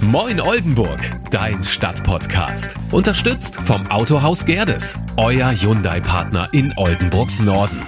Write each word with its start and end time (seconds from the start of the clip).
Moin 0.00 0.40
Oldenburg, 0.40 1.00
dein 1.30 1.62
Stadtpodcast. 1.64 2.74
Unterstützt 2.92 3.56
vom 3.56 3.84
Autohaus 3.90 4.46
Gerdes, 4.46 4.94
euer 5.16 5.50
Hyundai-Partner 5.50 6.48
in 6.52 6.72
Oldenburgs 6.76 7.40
Norden. 7.40 7.82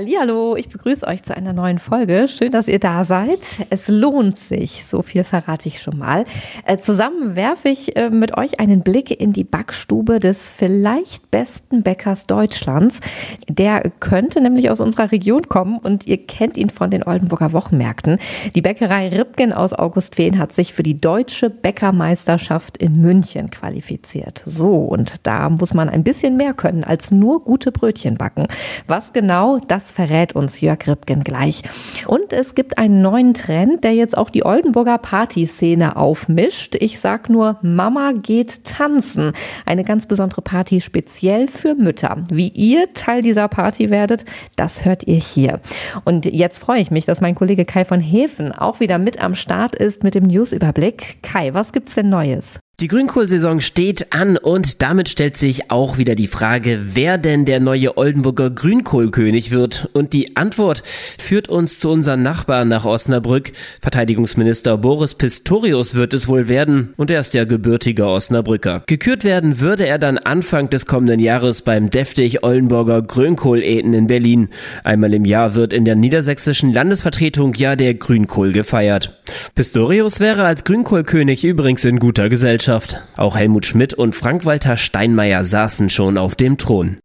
Hallo, 0.00 0.54
ich 0.54 0.68
begrüße 0.68 1.04
euch 1.04 1.24
zu 1.24 1.36
einer 1.36 1.52
neuen 1.52 1.80
Folge. 1.80 2.28
Schön, 2.28 2.52
dass 2.52 2.68
ihr 2.68 2.78
da 2.78 3.02
seid. 3.02 3.66
Es 3.70 3.88
lohnt 3.88 4.38
sich, 4.38 4.86
so 4.86 5.02
viel 5.02 5.24
verrate 5.24 5.66
ich 5.66 5.82
schon 5.82 5.98
mal. 5.98 6.24
Äh, 6.64 6.76
zusammen 6.76 7.34
werfe 7.34 7.68
ich 7.68 7.96
äh, 7.96 8.08
mit 8.08 8.36
euch 8.36 8.60
einen 8.60 8.82
Blick 8.82 9.10
in 9.20 9.32
die 9.32 9.42
Backstube 9.42 10.20
des 10.20 10.50
vielleicht 10.50 11.32
besten 11.32 11.82
Bäckers 11.82 12.28
Deutschlands. 12.28 13.00
Der 13.48 13.90
könnte 13.98 14.40
nämlich 14.40 14.70
aus 14.70 14.78
unserer 14.78 15.10
Region 15.10 15.48
kommen 15.48 15.78
und 15.78 16.06
ihr 16.06 16.24
kennt 16.24 16.58
ihn 16.58 16.70
von 16.70 16.92
den 16.92 17.02
Oldenburger 17.02 17.52
Wochenmärkten. 17.52 18.18
Die 18.54 18.62
Bäckerei 18.62 19.08
Ripken 19.08 19.52
aus 19.52 19.72
Augustfehn 19.72 20.38
hat 20.38 20.52
sich 20.52 20.74
für 20.74 20.84
die 20.84 21.00
deutsche 21.00 21.50
Bäckermeisterschaft 21.50 22.76
in 22.76 23.00
München 23.00 23.50
qualifiziert. 23.50 24.44
So, 24.46 24.76
und 24.76 25.26
da 25.26 25.50
muss 25.50 25.74
man 25.74 25.88
ein 25.88 26.04
bisschen 26.04 26.36
mehr 26.36 26.54
können 26.54 26.84
als 26.84 27.10
nur 27.10 27.42
gute 27.42 27.72
Brötchen 27.72 28.14
backen. 28.14 28.46
Was 28.86 29.12
genau, 29.12 29.58
das 29.66 29.87
verrät 29.90 30.34
uns 30.34 30.60
Jörg 30.60 30.86
Ripken 30.86 31.24
gleich. 31.24 31.62
Und 32.06 32.32
es 32.32 32.54
gibt 32.54 32.78
einen 32.78 33.02
neuen 33.02 33.34
Trend, 33.34 33.84
der 33.84 33.94
jetzt 33.94 34.16
auch 34.16 34.30
die 34.30 34.44
Oldenburger 34.44 34.98
Partyszene 34.98 35.96
aufmischt. 35.96 36.76
Ich 36.78 37.00
sag 37.00 37.28
nur, 37.28 37.58
Mama 37.62 38.12
geht 38.12 38.64
tanzen. 38.64 39.32
Eine 39.66 39.84
ganz 39.84 40.06
besondere 40.06 40.42
Party 40.42 40.80
speziell 40.80 41.48
für 41.48 41.74
Mütter. 41.74 42.16
Wie 42.30 42.48
ihr 42.48 42.92
Teil 42.94 43.22
dieser 43.22 43.48
Party 43.48 43.90
werdet, 43.90 44.24
das 44.56 44.84
hört 44.84 45.06
ihr 45.06 45.16
hier. 45.16 45.60
Und 46.04 46.26
jetzt 46.26 46.58
freue 46.58 46.80
ich 46.80 46.90
mich, 46.90 47.04
dass 47.04 47.20
mein 47.20 47.34
Kollege 47.34 47.64
Kai 47.64 47.84
von 47.84 48.00
Hefen 48.00 48.52
auch 48.52 48.80
wieder 48.80 48.98
mit 48.98 49.20
am 49.20 49.34
Start 49.34 49.74
ist 49.74 50.04
mit 50.04 50.14
dem 50.14 50.24
Newsüberblick. 50.24 51.22
Kai, 51.22 51.54
was 51.54 51.72
gibt's 51.72 51.94
denn 51.94 52.08
Neues? 52.08 52.58
Die 52.80 52.86
Grünkohlsaison 52.86 53.60
steht 53.60 54.12
an 54.12 54.36
und 54.36 54.82
damit 54.82 55.08
stellt 55.08 55.36
sich 55.36 55.68
auch 55.68 55.98
wieder 55.98 56.14
die 56.14 56.28
Frage, 56.28 56.78
wer 56.94 57.18
denn 57.18 57.44
der 57.44 57.58
neue 57.58 57.96
Oldenburger 57.96 58.50
Grünkohlkönig 58.50 59.50
wird. 59.50 59.90
Und 59.94 60.12
die 60.12 60.36
Antwort 60.36 60.84
führt 61.18 61.48
uns 61.48 61.80
zu 61.80 61.90
unseren 61.90 62.22
Nachbarn 62.22 62.68
nach 62.68 62.84
Osnabrück. 62.84 63.50
Verteidigungsminister 63.80 64.78
Boris 64.78 65.16
Pistorius 65.16 65.96
wird 65.96 66.14
es 66.14 66.28
wohl 66.28 66.46
werden 66.46 66.94
und 66.96 67.10
er 67.10 67.18
ist 67.18 67.34
ja 67.34 67.44
gebürtiger 67.44 68.10
Osnabrücker. 68.10 68.84
Gekürt 68.86 69.24
werden 69.24 69.58
würde 69.58 69.84
er 69.84 69.98
dann 69.98 70.16
Anfang 70.16 70.70
des 70.70 70.86
kommenden 70.86 71.18
Jahres 71.18 71.62
beim 71.62 71.90
deftig 71.90 72.44
Oldenburger 72.44 73.02
Grünkohl-Eten 73.02 73.92
in 73.92 74.06
Berlin. 74.06 74.50
Einmal 74.84 75.14
im 75.14 75.24
Jahr 75.24 75.56
wird 75.56 75.72
in 75.72 75.84
der 75.84 75.96
niedersächsischen 75.96 76.72
Landesvertretung 76.72 77.54
ja 77.54 77.74
der 77.74 77.94
Grünkohl 77.94 78.52
gefeiert. 78.52 79.20
Pistorius 79.56 80.20
wäre 80.20 80.44
als 80.44 80.62
Grünkohlkönig 80.62 81.42
übrigens 81.44 81.84
in 81.84 81.98
guter 81.98 82.28
Gesellschaft. 82.28 82.67
Gesellschaft. 82.68 83.00
Auch 83.16 83.36
Helmut 83.36 83.64
Schmidt 83.64 83.94
und 83.94 84.14
Frank-Walter 84.14 84.76
Steinmeier 84.76 85.42
saßen 85.42 85.88
schon 85.88 86.18
auf 86.18 86.34
dem 86.34 86.58
Thron. 86.58 86.98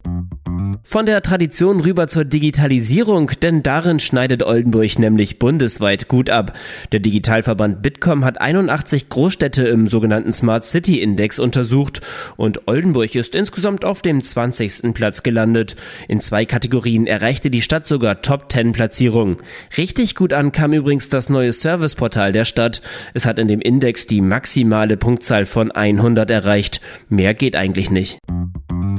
Von 0.83 1.05
der 1.05 1.21
Tradition 1.21 1.79
rüber 1.79 2.07
zur 2.07 2.25
Digitalisierung, 2.25 3.31
denn 3.41 3.63
darin 3.63 3.99
schneidet 3.99 4.43
Oldenburg 4.43 4.99
nämlich 4.99 5.39
bundesweit 5.39 6.07
gut 6.07 6.29
ab. 6.29 6.57
Der 6.91 6.99
Digitalverband 6.99 7.81
Bitkom 7.81 8.25
hat 8.25 8.41
81 8.41 9.09
Großstädte 9.09 9.63
im 9.63 9.87
sogenannten 9.87 10.33
Smart 10.33 10.65
City 10.65 11.01
Index 11.01 11.39
untersucht 11.39 12.01
und 12.37 12.67
Oldenburg 12.67 13.15
ist 13.15 13.35
insgesamt 13.35 13.85
auf 13.85 14.01
dem 14.01 14.21
20. 14.21 14.93
Platz 14.93 15.23
gelandet. 15.23 15.75
In 16.07 16.19
zwei 16.19 16.45
Kategorien 16.45 17.07
erreichte 17.07 17.49
die 17.49 17.61
Stadt 17.61 17.87
sogar 17.87 18.21
Top 18.21 18.51
10 18.51 18.73
Platzierungen. 18.73 19.37
Richtig 19.77 20.15
gut 20.15 20.33
an 20.33 20.51
kam 20.51 20.73
übrigens 20.73 21.09
das 21.09 21.29
neue 21.29 21.53
Serviceportal 21.53 22.31
der 22.31 22.45
Stadt. 22.45 22.81
Es 23.13 23.25
hat 23.25 23.39
in 23.39 23.47
dem 23.47 23.61
Index 23.61 24.07
die 24.07 24.21
maximale 24.21 24.97
Punktzahl 24.97 25.45
von 25.45 25.71
100 25.71 26.29
erreicht. 26.29 26.81
Mehr 27.09 27.33
geht 27.33 27.55
eigentlich 27.55 27.91
nicht. 27.91 28.19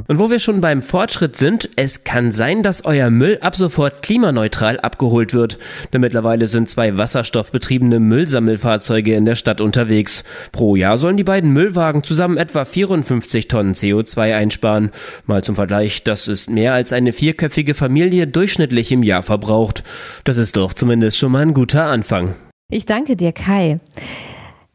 Und 0.07 0.19
wo 0.19 0.29
wir 0.29 0.39
schon 0.39 0.61
beim 0.61 0.81
Fortschritt 0.81 1.35
sind, 1.35 1.69
es 1.75 2.03
kann 2.03 2.31
sein, 2.31 2.61
dass 2.61 2.85
euer 2.85 3.09
Müll 3.09 3.39
ab 3.41 3.55
sofort 3.55 4.03
klimaneutral 4.03 4.79
abgeholt 4.79 5.33
wird. 5.33 5.57
Denn 5.93 6.01
mittlerweile 6.01 6.47
sind 6.47 6.69
zwei 6.69 6.97
wasserstoffbetriebene 6.97 7.99
Müllsammelfahrzeuge 7.99 9.15
in 9.15 9.25
der 9.25 9.35
Stadt 9.35 9.61
unterwegs. 9.61 10.23
Pro 10.51 10.75
Jahr 10.75 10.97
sollen 10.97 11.17
die 11.17 11.23
beiden 11.23 11.51
Müllwagen 11.51 12.03
zusammen 12.03 12.37
etwa 12.37 12.65
54 12.65 13.47
Tonnen 13.47 13.73
CO2 13.73 14.35
einsparen. 14.35 14.91
Mal 15.25 15.43
zum 15.43 15.55
Vergleich, 15.55 16.03
das 16.03 16.27
ist 16.27 16.49
mehr 16.49 16.73
als 16.73 16.93
eine 16.93 17.11
vierköpfige 17.11 17.73
Familie 17.73 18.27
durchschnittlich 18.27 18.91
im 18.91 19.01
Jahr 19.01 19.23
verbraucht. 19.23 19.83
Das 20.23 20.37
ist 20.37 20.55
doch 20.55 20.73
zumindest 20.73 21.17
schon 21.17 21.31
mal 21.31 21.41
ein 21.41 21.53
guter 21.53 21.85
Anfang. 21.85 22.35
Ich 22.69 22.85
danke 22.85 23.15
dir, 23.15 23.31
Kai. 23.31 23.79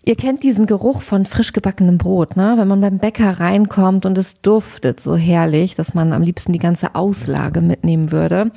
Ihr 0.02 0.16
kennt 0.16 0.42
diesen 0.42 0.64
Geruch 0.64 1.02
von 1.02 1.26
frisch 1.26 1.52
gebackenem 1.52 1.98
Brot, 1.98 2.34
ne? 2.34 2.54
Wenn 2.56 2.68
man 2.68 2.80
beim 2.80 2.98
Bäcker 2.98 3.38
reinkommt 3.38 4.06
und 4.06 4.16
es 4.16 4.40
duftet 4.40 4.98
so 4.98 5.14
herrlich, 5.14 5.74
dass 5.74 5.92
man 5.92 6.14
am 6.14 6.22
liebsten 6.22 6.54
die 6.54 6.58
ganze 6.58 6.94
Auslage 6.94 7.60
mitnehmen 7.60 8.10
würde. 8.10 8.50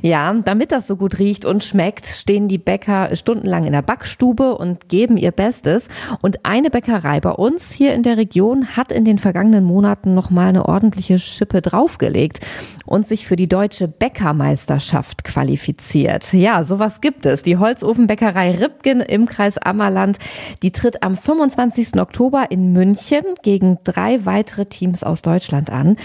Ja, 0.00 0.32
damit 0.32 0.72
das 0.72 0.86
so 0.86 0.96
gut 0.96 1.18
riecht 1.18 1.44
und 1.44 1.62
schmeckt, 1.62 2.06
stehen 2.06 2.48
die 2.48 2.56
Bäcker 2.56 3.14
stundenlang 3.14 3.66
in 3.66 3.72
der 3.74 3.82
Backstube 3.82 4.56
und 4.56 4.88
geben 4.88 5.18
ihr 5.18 5.30
Bestes. 5.30 5.88
Und 6.22 6.46
eine 6.46 6.70
Bäckerei 6.70 7.20
bei 7.20 7.32
uns 7.32 7.70
hier 7.70 7.92
in 7.92 8.02
der 8.02 8.16
Region 8.16 8.76
hat 8.76 8.90
in 8.90 9.04
den 9.04 9.18
vergangenen 9.18 9.64
Monaten 9.64 10.14
noch 10.14 10.30
mal 10.30 10.48
eine 10.48 10.64
ordentliche 10.66 11.18
Schippe 11.18 11.60
draufgelegt 11.60 12.40
und 12.86 13.06
sich 13.06 13.26
für 13.26 13.36
die 13.36 13.48
deutsche 13.48 13.88
Bäckermeisterschaft 13.88 15.22
qualifiziert. 15.22 16.32
Ja, 16.32 16.64
sowas 16.64 17.02
gibt 17.02 17.26
es. 17.26 17.42
Die 17.42 17.58
Holzofenbäckerei 17.58 18.52
Ripken 18.52 19.00
im 19.00 19.26
Kreis 19.26 19.58
Ammerland, 19.58 20.18
die 20.62 20.72
tritt 20.78 21.02
am 21.02 21.16
25. 21.16 22.00
Oktober 22.00 22.50
in 22.50 22.72
München 22.72 23.24
gegen 23.42 23.78
drei 23.82 24.24
weitere 24.24 24.66
Teams 24.66 25.02
aus 25.02 25.22
Deutschland 25.22 25.70
an. 25.70 25.96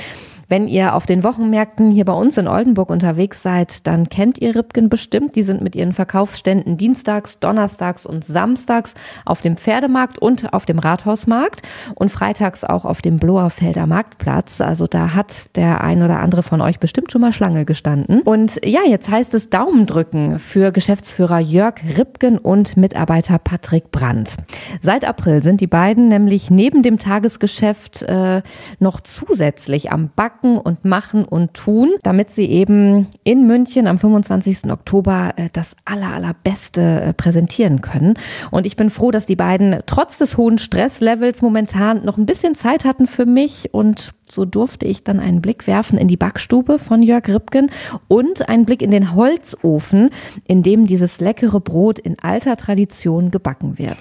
Wenn 0.54 0.68
ihr 0.68 0.94
auf 0.94 1.08
den 1.08 1.24
Wochenmärkten 1.24 1.90
hier 1.90 2.06
bei 2.06 2.14
uns 2.14 2.38
in 2.38 2.48
Oldenburg 2.48 2.92
unterwegs 2.92 3.42
seid, 3.42 3.88
dann 3.88 4.08
kennt 4.08 4.40
ihr 4.40 4.56
Ripken 4.56 4.88
bestimmt. 4.88 5.36
Die 5.36 5.42
sind 5.42 5.62
mit 5.62 5.76
ihren 5.76 5.94
Verkaufsständen 5.94 6.78
dienstags, 6.78 7.40
donnerstags 7.40 8.06
und 8.06 8.24
samstags 8.24 8.94
auf 9.26 9.42
dem 9.42 9.58
Pferdemarkt 9.58 10.20
und 10.20 10.54
auf 10.54 10.68
dem 10.68 10.78
Rathausmarkt 10.78 11.64
und 11.96 12.12
freitags 12.12 12.64
auch 12.64 12.86
auf 12.86 13.02
dem 13.02 13.18
Bloerfelder 13.18 13.88
Marktplatz. 13.88 14.62
Also 14.62 14.86
da 14.86 15.16
hat 15.16 15.56
der 15.56 15.84
ein 15.84 16.04
oder 16.04 16.20
andere 16.20 16.44
von 16.44 16.62
euch 16.62 16.80
bestimmt 16.80 17.12
schon 17.12 17.22
mal 17.22 17.34
Schlange 17.34 17.66
gestanden. 17.66 18.22
Und 18.22 18.64
ja, 18.64 18.82
jetzt 18.88 19.10
heißt 19.10 19.34
es 19.34 19.50
Daumen 19.50 19.88
drücken 19.88 20.38
für 20.38 20.72
Geschäftsführer 20.72 21.40
Jörg 21.40 21.78
Ripken 21.98 22.38
und 22.38 22.78
Mitarbeiter 22.78 23.40
Patrick 23.40 23.90
Brandt. 23.90 24.38
Seit 24.84 25.04
April 25.04 25.42
sind 25.42 25.62
die 25.62 25.68
beiden 25.68 26.10
nämlich 26.10 26.52
neben 26.52 26.84
dem 26.84 27.00
Tagesgeschäft 27.00 28.04
äh, 28.04 28.44
noch 28.78 29.00
zusätzlich 29.00 29.92
am 29.92 30.12
Backen 30.16 30.43
packen 30.44 30.58
und 30.58 30.86
machen 30.86 31.26
und 31.26 31.54
tun, 31.54 31.92
damit 32.04 32.30
sie 32.30 32.46
eben 32.46 33.08
in 33.24 33.48
München 33.48 33.88
am 33.88 33.98
25. 33.98 34.70
Oktober 34.72 35.34
äh, 35.38 35.50
das 35.54 35.76
aller, 35.86 36.14
allerbeste 36.14 36.82
äh, 36.82 37.14
präsentieren 37.14 37.82
können. 37.82 38.16
Und 38.52 38.66
ich 38.66 38.76
bin 38.76 38.90
froh, 38.90 39.12
dass 39.12 39.26
die 39.26 39.36
beiden 39.36 39.82
trotz 39.86 40.18
des 40.18 40.38
hohen 40.38 40.58
Stresslevels 40.58 41.42
momentan 41.42 42.04
noch 42.04 42.18
ein 42.18 42.26
bisschen 42.26 42.56
Zeit 42.56 42.86
hatten 42.86 43.08
für 43.08 43.26
mich 43.26 43.74
und 43.74 44.12
so 44.30 44.46
durfte 44.46 44.86
ich 44.86 45.04
dann 45.04 45.20
einen 45.20 45.42
Blick 45.42 45.68
werfen 45.68 45.98
in 45.98 46.08
die 46.08 46.18
Backstube 46.18 46.80
von 46.80 47.04
Jörg 47.04 47.28
Ripken 47.28 47.70
und 48.08 48.50
einen 48.50 48.66
Blick 48.66 48.82
in 48.82 48.90
den 48.90 49.16
Holzofen, 49.16 50.10
in 50.46 50.64
dem 50.64 50.88
dieses 50.88 51.20
leckere 51.20 51.60
Brot 51.60 52.00
in 52.00 52.18
alter 52.20 52.58
Tradition 52.58 53.32
gebacken 53.32 53.78
wird. 53.78 53.98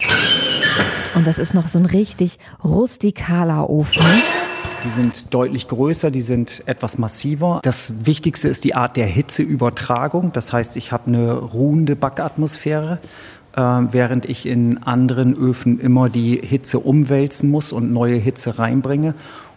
Und 1.15 1.27
das 1.27 1.39
ist 1.39 1.53
noch 1.53 1.69
so 1.69 1.79
ein 1.79 1.87
richtig 1.87 2.39
rustikaler 2.65 3.69
Ofen. 3.69 4.03
Die 4.85 4.89
sind 4.89 5.33
deutlich 5.33 5.69
größer, 5.69 6.11
die 6.11 6.21
sind 6.21 6.63
etwas 6.67 6.99
massiver. 6.99 7.61
Das 7.63 8.05
Wichtigste 8.05 8.49
ist 8.49 8.65
die 8.65 8.75
Art 8.75 8.97
der 8.97 9.07
Hitzeübertragung. 9.07 10.33
Das 10.33 10.53
heißt, 10.53 10.77
ich 10.77 10.91
habe 10.91 11.07
eine 11.07 11.35
ruhende 11.35 11.95
Backatmosphäre, 11.95 12.99
äh, 13.55 13.61
während 13.61 14.27
ich 14.27 14.45
in 14.45 14.83
anderen 14.83 15.37
Öfen 15.37 15.79
immer 15.79 16.09
die 16.09 16.37
Hitze 16.37 16.81
umwälzen 16.81 17.49
muss 17.49 17.73
und 17.73 17.93
neue 17.93 18.17
Hitze 18.17 18.59
reinbringe. 18.59 19.15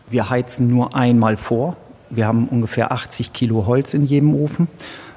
Wir 0.09 0.29
heizen 0.29 0.69
nur 0.69 0.95
einmal 0.95 1.37
vor. 1.37 1.75
Wir 2.11 2.27
haben 2.27 2.47
ungefähr 2.47 2.91
80 2.91 3.33
Kilo 3.33 3.65
Holz 3.65 3.95
in 3.95 4.05
jedem 4.05 4.35
Ofen. 4.35 4.67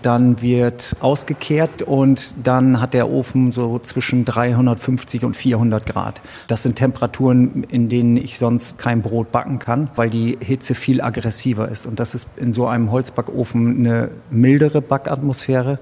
Dann 0.03 0.41
wird 0.43 0.97
ausgekehrt 1.01 1.83
und 1.83 2.47
dann 2.47 2.81
hat 2.81 2.95
der 2.95 3.11
Ofen 3.11 3.53
so 3.53 3.79
zwischen 3.81 4.25
350 4.25 5.25
und 5.25 5.35
400 5.35 5.87
Grad. 5.87 6.21
Das 6.47 6.63
sind 6.63 6.77
Temperaturen, 6.77 7.65
in 7.65 7.89
denen 7.89 8.17
ich 8.17 8.39
sonst 8.39 8.79
kein 8.79 9.03
Brot 9.03 9.33
backen 9.33 9.59
kann, 9.59 9.91
weil 9.97 10.11
die 10.11 10.39
Hitze 10.41 10.75
viel 10.75 11.01
aggressiver 11.01 11.69
ist. 11.69 11.87
Und 11.87 11.99
das 12.01 12.15
ist 12.15 12.29
in 12.37 12.53
so 12.53 12.67
einem 12.67 12.93
Holzbackofen 12.93 13.79
eine 13.79 14.11
mildere 14.31 14.81
Backatmosphäre. 14.81 15.79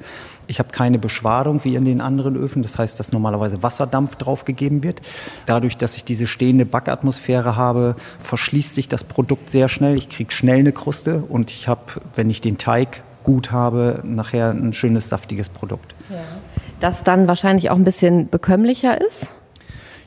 Ich 0.48 0.58
habe 0.60 0.70
keine 0.70 0.98
Beschwadung 0.98 1.64
wie 1.64 1.74
in 1.74 1.84
den 1.84 2.00
anderen 2.00 2.36
Öfen, 2.36 2.62
das 2.62 2.78
heißt, 2.78 2.98
dass 3.00 3.12
normalerweise 3.12 3.62
Wasserdampf 3.62 4.16
draufgegeben 4.16 4.82
wird. 4.82 5.00
Dadurch, 5.44 5.76
dass 5.76 5.96
ich 5.96 6.04
diese 6.04 6.26
stehende 6.26 6.64
Backatmosphäre 6.64 7.56
habe, 7.56 7.96
verschließt 8.20 8.74
sich 8.74 8.88
das 8.88 9.04
Produkt 9.04 9.50
sehr 9.50 9.68
schnell. 9.68 9.96
Ich 9.96 10.08
kriege 10.08 10.32
schnell 10.32 10.60
eine 10.60 10.72
Kruste 10.72 11.24
und 11.28 11.50
ich 11.50 11.68
habe, 11.68 12.00
wenn 12.14 12.30
ich 12.30 12.40
den 12.40 12.58
Teig 12.58 13.02
gut 13.26 13.50
habe, 13.50 14.02
nachher 14.04 14.50
ein 14.50 14.72
schönes, 14.72 15.08
saftiges 15.08 15.48
Produkt. 15.48 15.96
Ja. 16.10 16.16
Das 16.78 17.02
dann 17.02 17.26
wahrscheinlich 17.26 17.70
auch 17.70 17.74
ein 17.74 17.82
bisschen 17.82 18.28
bekömmlicher 18.28 19.00
ist? 19.00 19.32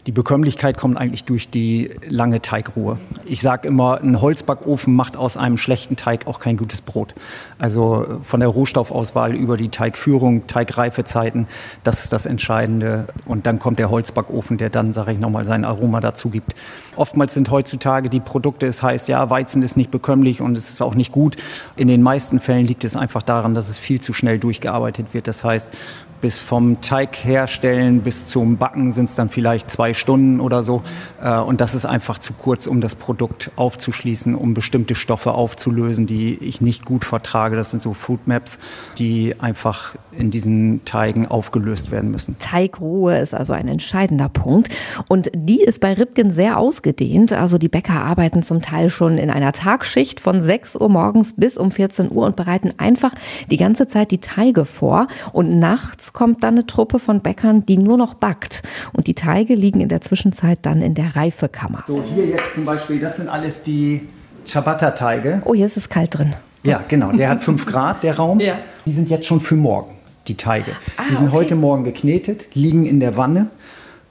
Die 0.09 0.13
Bekömmlichkeit 0.13 0.75
kommt 0.75 0.97
eigentlich 0.97 1.23
durch 1.25 1.51
die 1.51 1.91
lange 2.07 2.41
Teigruhe. 2.41 2.97
Ich 3.25 3.43
sage 3.43 3.67
immer, 3.67 4.01
ein 4.01 4.19
Holzbackofen 4.19 4.95
macht 4.95 5.15
aus 5.15 5.37
einem 5.37 5.55
schlechten 5.55 5.97
Teig 5.97 6.25
auch 6.25 6.39
kein 6.39 6.57
gutes 6.57 6.81
Brot. 6.81 7.13
Also 7.59 8.17
von 8.23 8.39
der 8.39 8.49
Rohstoffauswahl 8.49 9.35
über 9.35 9.55
die 9.55 9.69
Teigführung, 9.69 10.47
Teigreifezeiten, 10.47 11.47
das 11.83 12.01
ist 12.01 12.11
das 12.11 12.25
Entscheidende. 12.25 13.05
Und 13.27 13.45
dann 13.45 13.59
kommt 13.59 13.77
der 13.77 13.91
Holzbackofen, 13.91 14.57
der 14.57 14.71
dann, 14.71 14.93
sage 14.93 15.11
ich 15.11 15.19
nochmal, 15.19 15.45
sein 15.45 15.63
Aroma 15.63 16.01
dazu 16.01 16.31
gibt. 16.31 16.55
Oftmals 16.95 17.35
sind 17.35 17.51
heutzutage 17.51 18.09
die 18.09 18.19
Produkte, 18.19 18.65
es 18.65 18.81
heißt, 18.81 19.09
ja, 19.09 19.29
Weizen 19.29 19.61
ist 19.61 19.77
nicht 19.77 19.91
bekömmlich 19.91 20.41
und 20.41 20.57
es 20.57 20.71
ist 20.71 20.81
auch 20.81 20.95
nicht 20.95 21.11
gut. 21.11 21.35
In 21.75 21.87
den 21.87 22.01
meisten 22.01 22.39
Fällen 22.39 22.65
liegt 22.65 22.83
es 22.83 22.95
einfach 22.95 23.21
daran, 23.21 23.53
dass 23.53 23.69
es 23.69 23.77
viel 23.77 24.01
zu 24.01 24.13
schnell 24.13 24.39
durchgearbeitet 24.39 25.13
wird. 25.13 25.27
Das 25.27 25.43
heißt, 25.43 25.71
bis 26.21 26.37
vom 26.37 26.81
Teig 26.81 27.15
herstellen 27.23 28.01
bis 28.01 28.27
zum 28.27 28.57
Backen 28.57 28.91
sind 28.91 29.09
es 29.09 29.15
dann 29.15 29.29
vielleicht 29.29 29.71
zwei 29.71 29.93
Stunden 29.93 30.39
oder 30.39 30.63
so. 30.63 30.83
Äh, 31.21 31.39
und 31.39 31.61
das 31.61 31.75
ist 31.75 31.85
einfach 31.85 32.19
zu 32.19 32.33
kurz, 32.33 32.67
um 32.67 32.81
das 32.81 32.95
Produkt 32.95 33.51
aufzuschließen, 33.55 34.35
um 34.35 34.53
bestimmte 34.53 34.95
Stoffe 34.95 35.33
aufzulösen, 35.33 36.05
die 36.05 36.35
ich 36.35 36.61
nicht 36.61 36.85
gut 36.85 37.05
vertrage. 37.05 37.55
Das 37.55 37.71
sind 37.71 37.81
so 37.81 37.93
Food 37.93 38.27
Maps, 38.27 38.59
die 38.97 39.35
einfach 39.39 39.95
in 40.11 40.31
diesen 40.31 40.83
Teigen 40.85 41.27
aufgelöst 41.27 41.91
werden 41.91 42.11
müssen. 42.11 42.37
Teigruhe 42.39 43.17
ist 43.19 43.33
also 43.33 43.53
ein 43.53 43.67
entscheidender 43.67 44.29
Punkt. 44.29 44.69
Und 45.07 45.31
die 45.33 45.61
ist 45.61 45.79
bei 45.79 45.93
Ribgen 45.93 46.31
sehr 46.31 46.57
ausgedehnt. 46.57 47.33
Also 47.33 47.57
die 47.57 47.69
Bäcker 47.69 48.01
arbeiten 48.01 48.43
zum 48.43 48.61
Teil 48.61 48.89
schon 48.89 49.17
in 49.17 49.29
einer 49.29 49.51
Tagschicht 49.51 50.19
von 50.19 50.41
6 50.41 50.75
Uhr 50.75 50.89
morgens 50.89 51.33
bis 51.35 51.57
um 51.57 51.71
14 51.71 52.11
Uhr 52.11 52.25
und 52.25 52.35
bereiten 52.35 52.73
einfach 52.77 53.13
die 53.49 53.57
ganze 53.57 53.87
Zeit 53.87 54.11
die 54.11 54.19
Teige 54.19 54.65
vor. 54.65 55.07
Und 55.31 55.59
nachts 55.59 56.08
kommt 56.13 56.43
dann 56.43 56.55
eine 56.55 56.65
Truppe 56.65 56.99
von 56.99 57.21
Bäckern, 57.21 57.65
die 57.65 57.77
nur 57.77 57.97
noch 57.97 58.13
backt. 58.13 58.63
Und 58.93 59.07
die 59.07 59.13
Teige 59.13 59.55
liegen 59.55 59.81
in 59.81 59.89
der 59.89 60.01
Zwischenzeit 60.01 60.59
dann 60.63 60.81
in 60.81 60.93
der 60.93 61.15
Reifekammer. 61.15 61.83
So, 61.87 62.03
hier 62.03 62.25
jetzt 62.25 62.55
zum 62.55 62.65
Beispiel, 62.65 62.99
das 62.99 63.17
sind 63.17 63.29
alles 63.29 63.63
die 63.63 64.07
Ciabatta-Teige. 64.45 65.41
Oh, 65.45 65.53
hier 65.53 65.65
ist 65.65 65.77
es 65.77 65.89
kalt 65.89 66.17
drin. 66.17 66.33
Ja, 66.63 66.83
genau. 66.87 67.11
Der 67.11 67.29
hat 67.29 67.43
5 67.43 67.65
Grad, 67.65 68.03
der 68.03 68.17
Raum. 68.17 68.39
Ja. 68.39 68.59
Die 68.85 68.91
sind 68.91 69.09
jetzt 69.09 69.25
schon 69.25 69.39
für 69.39 69.55
morgen, 69.55 69.95
die 70.27 70.35
Teige. 70.35 70.71
Ah, 70.97 71.03
die 71.09 71.15
sind 71.15 71.27
okay. 71.27 71.37
heute 71.37 71.55
Morgen 71.55 71.83
geknetet, 71.83 72.55
liegen 72.55 72.85
in 72.85 72.99
der 72.99 73.15
Wanne 73.15 73.47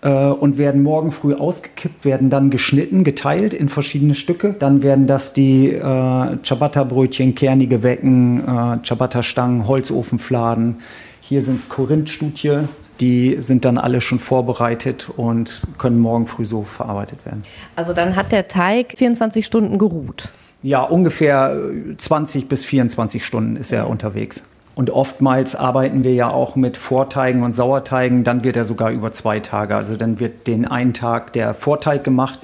und 0.07 0.59
werden 0.59 0.83
morgen 0.83 1.11
früh 1.11 1.35
ausgekippt, 1.35 2.05
werden 2.05 2.31
dann 2.31 2.51
geschnitten, 2.51 3.03
geteilt 3.03 3.53
in 3.53 3.69
verschiedene 3.69 4.15
Stücke. 4.15 4.55
Dann 4.57 4.83
werden 4.83 5.07
das 5.09 5.33
die 5.33 5.73
äh, 5.73 5.81
Ciabatta-Brötchen, 5.81 7.35
kernige 7.35 7.83
Wecken, 7.83 8.41
äh, 8.47 8.79
Ciabatta-Stangen, 8.85 9.67
Holzofenfladen. 9.67 10.77
Hier 11.21 11.43
sind 11.43 11.69
Korinthstudie. 11.69 12.69
Die 13.01 13.37
sind 13.41 13.65
dann 13.65 13.79
alle 13.79 14.01
schon 14.01 14.19
vorbereitet 14.19 15.09
und 15.17 15.69
können 15.79 16.01
morgen 16.01 16.27
früh 16.27 16.45
so 16.45 16.65
verarbeitet 16.65 17.25
werden. 17.25 17.45
Also 17.77 17.93
dann 17.93 18.17
hat 18.17 18.33
der 18.33 18.49
Teig 18.49 18.95
24 18.97 19.47
Stunden 19.47 19.79
geruht. 19.79 20.31
Ja, 20.63 20.83
ungefähr 20.83 21.55
äh, 21.55 21.97
20 21.97 22.49
bis 22.49 22.65
24 22.65 23.25
Stunden 23.25 23.57
ist 23.57 23.73
er 23.73 23.89
unterwegs. 23.89 24.43
Und 24.79 24.91
oftmals 24.91 25.57
arbeiten 25.57 26.05
wir 26.05 26.15
ja 26.15 26.31
auch 26.31 26.55
mit 26.55 26.77
Vorteigen 26.77 27.43
und 27.43 27.53
Sauerteigen. 27.53 28.23
Dann 28.23 28.45
wird 28.45 28.57
er 28.57 28.63
sogar 28.63 28.93
über 28.93 29.11
zwei 29.11 29.41
Tage. 29.41 29.75
Also 29.75 29.97
dann 29.97 30.21
wird 30.21 30.47
den 30.47 30.67
einen 30.67 30.95
Tag 30.95 31.33
der 31.33 31.53
Vorteig 31.53 32.05
gemacht 32.05 32.39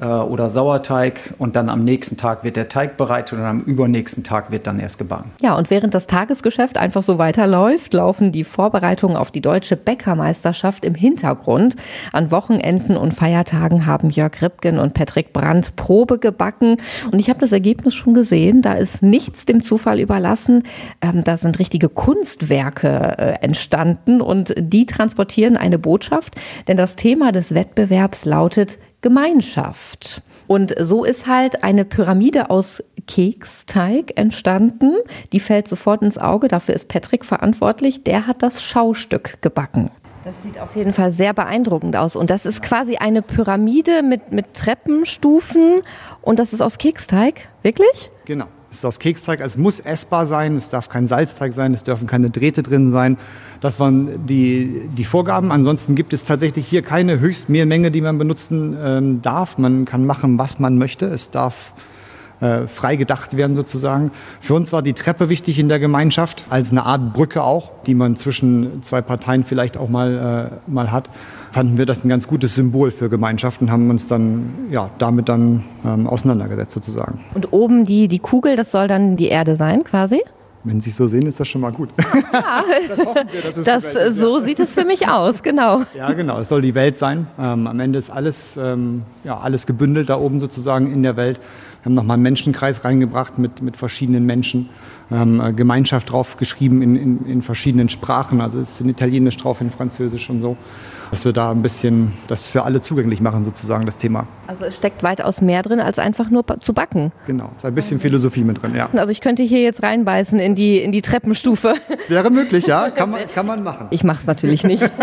äh, 0.00 0.06
oder 0.06 0.48
Sauerteig 0.48 1.34
und 1.38 1.56
dann 1.56 1.68
am 1.68 1.84
nächsten 1.84 2.16
Tag 2.16 2.44
wird 2.44 2.56
der 2.56 2.68
Teig 2.68 2.96
bereitet 2.96 3.38
und 3.38 3.44
am 3.44 3.60
übernächsten 3.60 4.24
Tag 4.24 4.50
wird 4.50 4.66
dann 4.66 4.80
erst 4.80 4.98
gebacken. 4.98 5.30
Ja, 5.42 5.56
und 5.56 5.70
während 5.70 5.94
das 5.94 6.06
Tagesgeschäft 6.06 6.76
einfach 6.76 7.02
so 7.02 7.18
weiterläuft, 7.18 7.94
laufen 7.94 8.32
die 8.32 8.44
Vorbereitungen 8.44 9.16
auf 9.16 9.30
die 9.30 9.40
deutsche 9.40 9.76
Bäckermeisterschaft 9.76 10.84
im 10.84 10.94
Hintergrund. 10.94 11.76
An 12.12 12.30
Wochenenden 12.30 12.96
und 12.96 13.12
Feiertagen 13.12 13.86
haben 13.86 14.10
Jörg 14.10 14.42
Ripken 14.42 14.78
und 14.78 14.94
Patrick 14.94 15.32
Brandt 15.32 15.76
Probe 15.76 16.18
gebacken. 16.18 16.76
Und 17.10 17.20
ich 17.20 17.28
habe 17.28 17.40
das 17.40 17.52
Ergebnis 17.52 17.94
schon 17.94 18.14
gesehen. 18.14 18.62
Da 18.62 18.74
ist 18.74 19.02
nichts 19.02 19.44
dem 19.44 19.62
Zufall 19.62 20.00
überlassen. 20.00 20.64
Ähm, 21.00 21.24
da 21.24 21.36
sind 21.36 21.58
richtige 21.58 21.88
Kunstwerke 21.88 23.14
äh, 23.18 23.44
entstanden 23.44 24.20
und 24.20 24.54
die 24.58 24.86
transportieren 24.86 25.56
eine 25.56 25.78
Botschaft. 25.78 26.34
Denn 26.68 26.76
das 26.76 26.96
Thema 26.96 27.32
des 27.32 27.54
Wettbewerbs 27.54 28.24
lautet 28.24 28.78
Gemeinschaft. 29.04 30.22
Und 30.46 30.74
so 30.80 31.04
ist 31.04 31.26
halt 31.26 31.62
eine 31.62 31.84
Pyramide 31.84 32.48
aus 32.48 32.82
Keksteig 33.06 34.18
entstanden. 34.18 34.94
Die 35.32 35.40
fällt 35.40 35.68
sofort 35.68 36.00
ins 36.00 36.16
Auge. 36.16 36.48
Dafür 36.48 36.74
ist 36.74 36.88
Patrick 36.88 37.26
verantwortlich. 37.26 38.02
Der 38.02 38.26
hat 38.26 38.42
das 38.42 38.62
Schaustück 38.62 39.42
gebacken. 39.42 39.90
Das 40.24 40.34
sieht 40.42 40.58
auf 40.58 40.74
jeden 40.74 40.94
Fall 40.94 41.10
sehr 41.10 41.34
beeindruckend 41.34 41.96
aus. 41.96 42.16
Und 42.16 42.30
das 42.30 42.46
ist 42.46 42.62
quasi 42.62 42.96
eine 42.96 43.20
Pyramide 43.20 44.02
mit, 44.02 44.32
mit 44.32 44.54
Treppenstufen. 44.54 45.82
Und 46.22 46.38
das 46.38 46.54
ist 46.54 46.62
aus 46.62 46.78
Keksteig. 46.78 47.46
Wirklich? 47.62 48.10
Genau. 48.24 48.46
Es 48.74 48.78
ist 48.78 48.86
aus 48.86 48.98
Keksteig, 48.98 49.40
also 49.40 49.54
es 49.54 49.56
muss 49.56 49.78
essbar 49.78 50.26
sein, 50.26 50.56
es 50.56 50.68
darf 50.68 50.88
kein 50.88 51.06
Salzteig 51.06 51.52
sein, 51.52 51.74
es 51.74 51.84
dürfen 51.84 52.08
keine 52.08 52.30
Drähte 52.30 52.64
drin 52.64 52.90
sein. 52.90 53.18
Das 53.60 53.78
waren 53.78 54.26
die, 54.26 54.88
die 54.98 55.04
Vorgaben. 55.04 55.52
Ansonsten 55.52 55.94
gibt 55.94 56.12
es 56.12 56.24
tatsächlich 56.24 56.66
hier 56.66 56.82
keine 56.82 57.20
Höchstmehlmenge, 57.20 57.92
die 57.92 58.00
man 58.00 58.18
benutzen 58.18 58.76
ähm, 58.84 59.22
darf. 59.22 59.58
Man 59.58 59.84
kann 59.84 60.04
machen, 60.04 60.38
was 60.40 60.58
man 60.58 60.76
möchte. 60.76 61.06
Es 61.06 61.30
darf 61.30 61.72
äh, 62.40 62.66
frei 62.66 62.96
gedacht 62.96 63.36
werden 63.36 63.54
sozusagen. 63.54 64.10
Für 64.40 64.54
uns 64.54 64.72
war 64.72 64.82
die 64.82 64.92
Treppe 64.92 65.28
wichtig 65.28 65.60
in 65.60 65.68
der 65.68 65.78
Gemeinschaft, 65.78 66.44
als 66.50 66.72
eine 66.72 66.84
Art 66.84 67.12
Brücke 67.12 67.44
auch, 67.44 67.70
die 67.86 67.94
man 67.94 68.16
zwischen 68.16 68.82
zwei 68.82 69.02
Parteien 69.02 69.44
vielleicht 69.44 69.76
auch 69.76 69.88
mal, 69.88 70.50
äh, 70.66 70.70
mal 70.70 70.90
hat. 70.90 71.08
Fanden 71.54 71.78
wir 71.78 71.86
das 71.86 72.04
ein 72.04 72.08
ganz 72.08 72.26
gutes 72.26 72.56
Symbol 72.56 72.90
für 72.90 73.08
Gemeinschaften, 73.08 73.70
haben 73.70 73.88
uns 73.88 74.08
dann 74.08 74.66
ja, 74.72 74.90
damit 74.98 75.28
dann 75.28 75.62
ähm, 75.86 76.08
auseinandergesetzt 76.08 76.72
sozusagen. 76.72 77.20
Und 77.32 77.52
oben 77.52 77.84
die, 77.84 78.08
die 78.08 78.18
Kugel, 78.18 78.56
das 78.56 78.72
soll 78.72 78.88
dann 78.88 79.16
die 79.16 79.28
Erde 79.28 79.54
sein, 79.54 79.84
quasi? 79.84 80.20
Wenn 80.64 80.80
Sie 80.80 80.90
es 80.90 80.96
so 80.96 81.06
sehen, 81.06 81.26
ist 81.26 81.38
das 81.38 81.46
schon 81.46 81.60
mal 81.60 81.70
gut. 81.70 81.90
das 82.88 83.06
hoffen 83.06 83.28
wir, 83.30 83.40
dass 83.40 83.56
es 83.56 83.64
das, 83.64 83.84
die 83.88 83.94
Welt 83.94 84.08
ist, 84.10 84.18
So 84.18 84.40
sieht 84.40 84.58
es 84.58 84.74
für 84.74 84.84
mich 84.84 85.06
aus, 85.06 85.44
genau. 85.44 85.82
Ja, 85.96 86.12
genau. 86.12 86.40
Es 86.40 86.48
soll 86.48 86.60
die 86.60 86.74
Welt 86.74 86.96
sein. 86.96 87.28
Ähm, 87.38 87.68
am 87.68 87.78
Ende 87.78 88.00
ist 88.00 88.10
alles, 88.10 88.56
ähm, 88.56 89.02
ja, 89.22 89.38
alles 89.38 89.64
gebündelt 89.64 90.08
da 90.08 90.18
oben 90.18 90.40
sozusagen 90.40 90.92
in 90.92 91.04
der 91.04 91.16
Welt. 91.16 91.38
Wir 91.84 91.90
haben 91.90 91.96
nochmal 91.96 92.14
einen 92.14 92.22
Menschenkreis 92.22 92.82
reingebracht 92.82 93.38
mit, 93.38 93.60
mit 93.60 93.76
verschiedenen 93.76 94.24
Menschen. 94.24 94.70
Wir 95.10 95.18
haben 95.18 95.38
äh, 95.38 95.52
Gemeinschaft 95.52 96.10
drauf 96.10 96.38
geschrieben 96.38 96.80
in, 96.80 96.96
in, 96.96 97.26
in 97.26 97.42
verschiedenen 97.42 97.90
Sprachen. 97.90 98.40
Also 98.40 98.58
es 98.58 98.70
ist 98.70 98.80
in 98.80 98.88
Italienisch 98.88 99.36
drauf, 99.36 99.60
in 99.60 99.70
Französisch 99.70 100.30
und 100.30 100.40
so. 100.40 100.56
Dass 101.10 101.26
wir 101.26 101.34
da 101.34 101.50
ein 101.50 101.60
bisschen 101.60 102.12
das 102.26 102.48
für 102.48 102.62
alle 102.64 102.80
zugänglich 102.80 103.20
machen, 103.20 103.44
sozusagen, 103.44 103.84
das 103.84 103.98
Thema. 103.98 104.26
Also 104.46 104.64
es 104.64 104.76
steckt 104.76 105.02
weitaus 105.02 105.42
mehr 105.42 105.62
drin, 105.62 105.78
als 105.78 105.98
einfach 105.98 106.30
nur 106.30 106.44
zu 106.60 106.72
backen. 106.72 107.12
Genau. 107.26 107.50
Ist 107.56 107.66
ein 107.66 107.74
bisschen 107.74 108.00
Philosophie 108.00 108.42
mit 108.42 108.62
drin, 108.62 108.74
ja. 108.74 108.88
Also 108.94 109.12
ich 109.12 109.20
könnte 109.20 109.42
hier 109.42 109.62
jetzt 109.62 109.82
reinbeißen 109.82 110.38
in 110.38 110.54
die, 110.54 110.78
in 110.78 110.90
die 110.90 111.02
Treppenstufe. 111.02 111.74
Es 112.00 112.08
wäre 112.08 112.30
möglich, 112.30 112.66
ja. 112.66 112.88
Kann 112.94 113.10
man, 113.10 113.20
kann 113.32 113.46
man 113.46 113.62
machen. 113.62 113.88
Ich 113.90 114.04
mache 114.04 114.20
es 114.22 114.26
natürlich 114.26 114.64
nicht. 114.64 114.82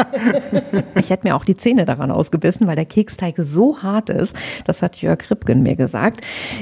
Ich 0.95 1.09
hätte 1.09 1.27
mir 1.27 1.35
auch 1.35 1.45
die 1.45 1.57
Zähne 1.57 1.85
daran 1.85 2.11
ausgebissen, 2.11 2.67
weil 2.67 2.75
der 2.75 2.85
Keksteig 2.85 3.35
so 3.37 3.81
hart 3.81 4.09
ist. 4.09 4.35
Das 4.65 4.81
hat 4.81 4.97
Jörg 4.97 5.19
Ripken 5.29 5.63
mir 5.63 5.75
gesagt. 5.75 6.21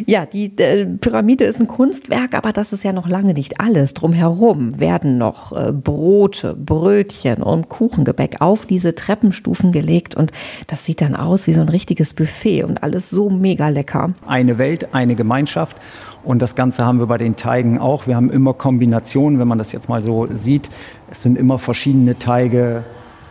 Ja, 0.09 0.25
die 0.25 0.57
äh, 0.57 0.85
Pyramide 0.85 1.43
ist 1.43 1.59
ein 1.59 1.67
Kunstwerk, 1.67 2.33
aber 2.33 2.51
das 2.51 2.73
ist 2.73 2.83
ja 2.83 2.93
noch 2.93 3.07
lange 3.07 3.33
nicht 3.35 3.59
alles. 3.61 3.93
Drumherum 3.93 4.79
werden 4.79 5.17
noch 5.19 5.51
äh, 5.51 5.71
Brote, 5.71 6.55
Brötchen 6.55 7.43
und 7.43 7.69
Kuchengebäck 7.69 8.37
auf 8.39 8.65
diese 8.65 8.95
Treppenstufen 8.95 9.71
gelegt 9.71 10.15
und 10.15 10.31
das 10.65 10.83
sieht 10.85 11.01
dann 11.01 11.15
aus 11.15 11.45
wie 11.45 11.53
so 11.53 11.61
ein 11.61 11.69
richtiges 11.69 12.15
Buffet 12.15 12.63
und 12.63 12.81
alles 12.81 13.11
so 13.11 13.29
mega 13.29 13.69
lecker. 13.69 14.13
Eine 14.25 14.57
Welt, 14.57 14.93
eine 14.95 15.13
Gemeinschaft. 15.15 15.77
Und 16.23 16.41
das 16.41 16.55
Ganze 16.55 16.85
haben 16.85 16.97
wir 16.99 17.05
bei 17.07 17.17
den 17.19 17.35
Teigen 17.35 17.77
auch. 17.77 18.07
Wir 18.07 18.15
haben 18.15 18.31
immer 18.31 18.53
Kombinationen, 18.55 19.39
wenn 19.39 19.47
man 19.47 19.57
das 19.59 19.71
jetzt 19.71 19.89
mal 19.89 20.01
so 20.01 20.27
sieht. 20.33 20.69
Es 21.11 21.21
sind 21.21 21.37
immer 21.37 21.59
verschiedene 21.59 22.17
Teige 22.17 22.83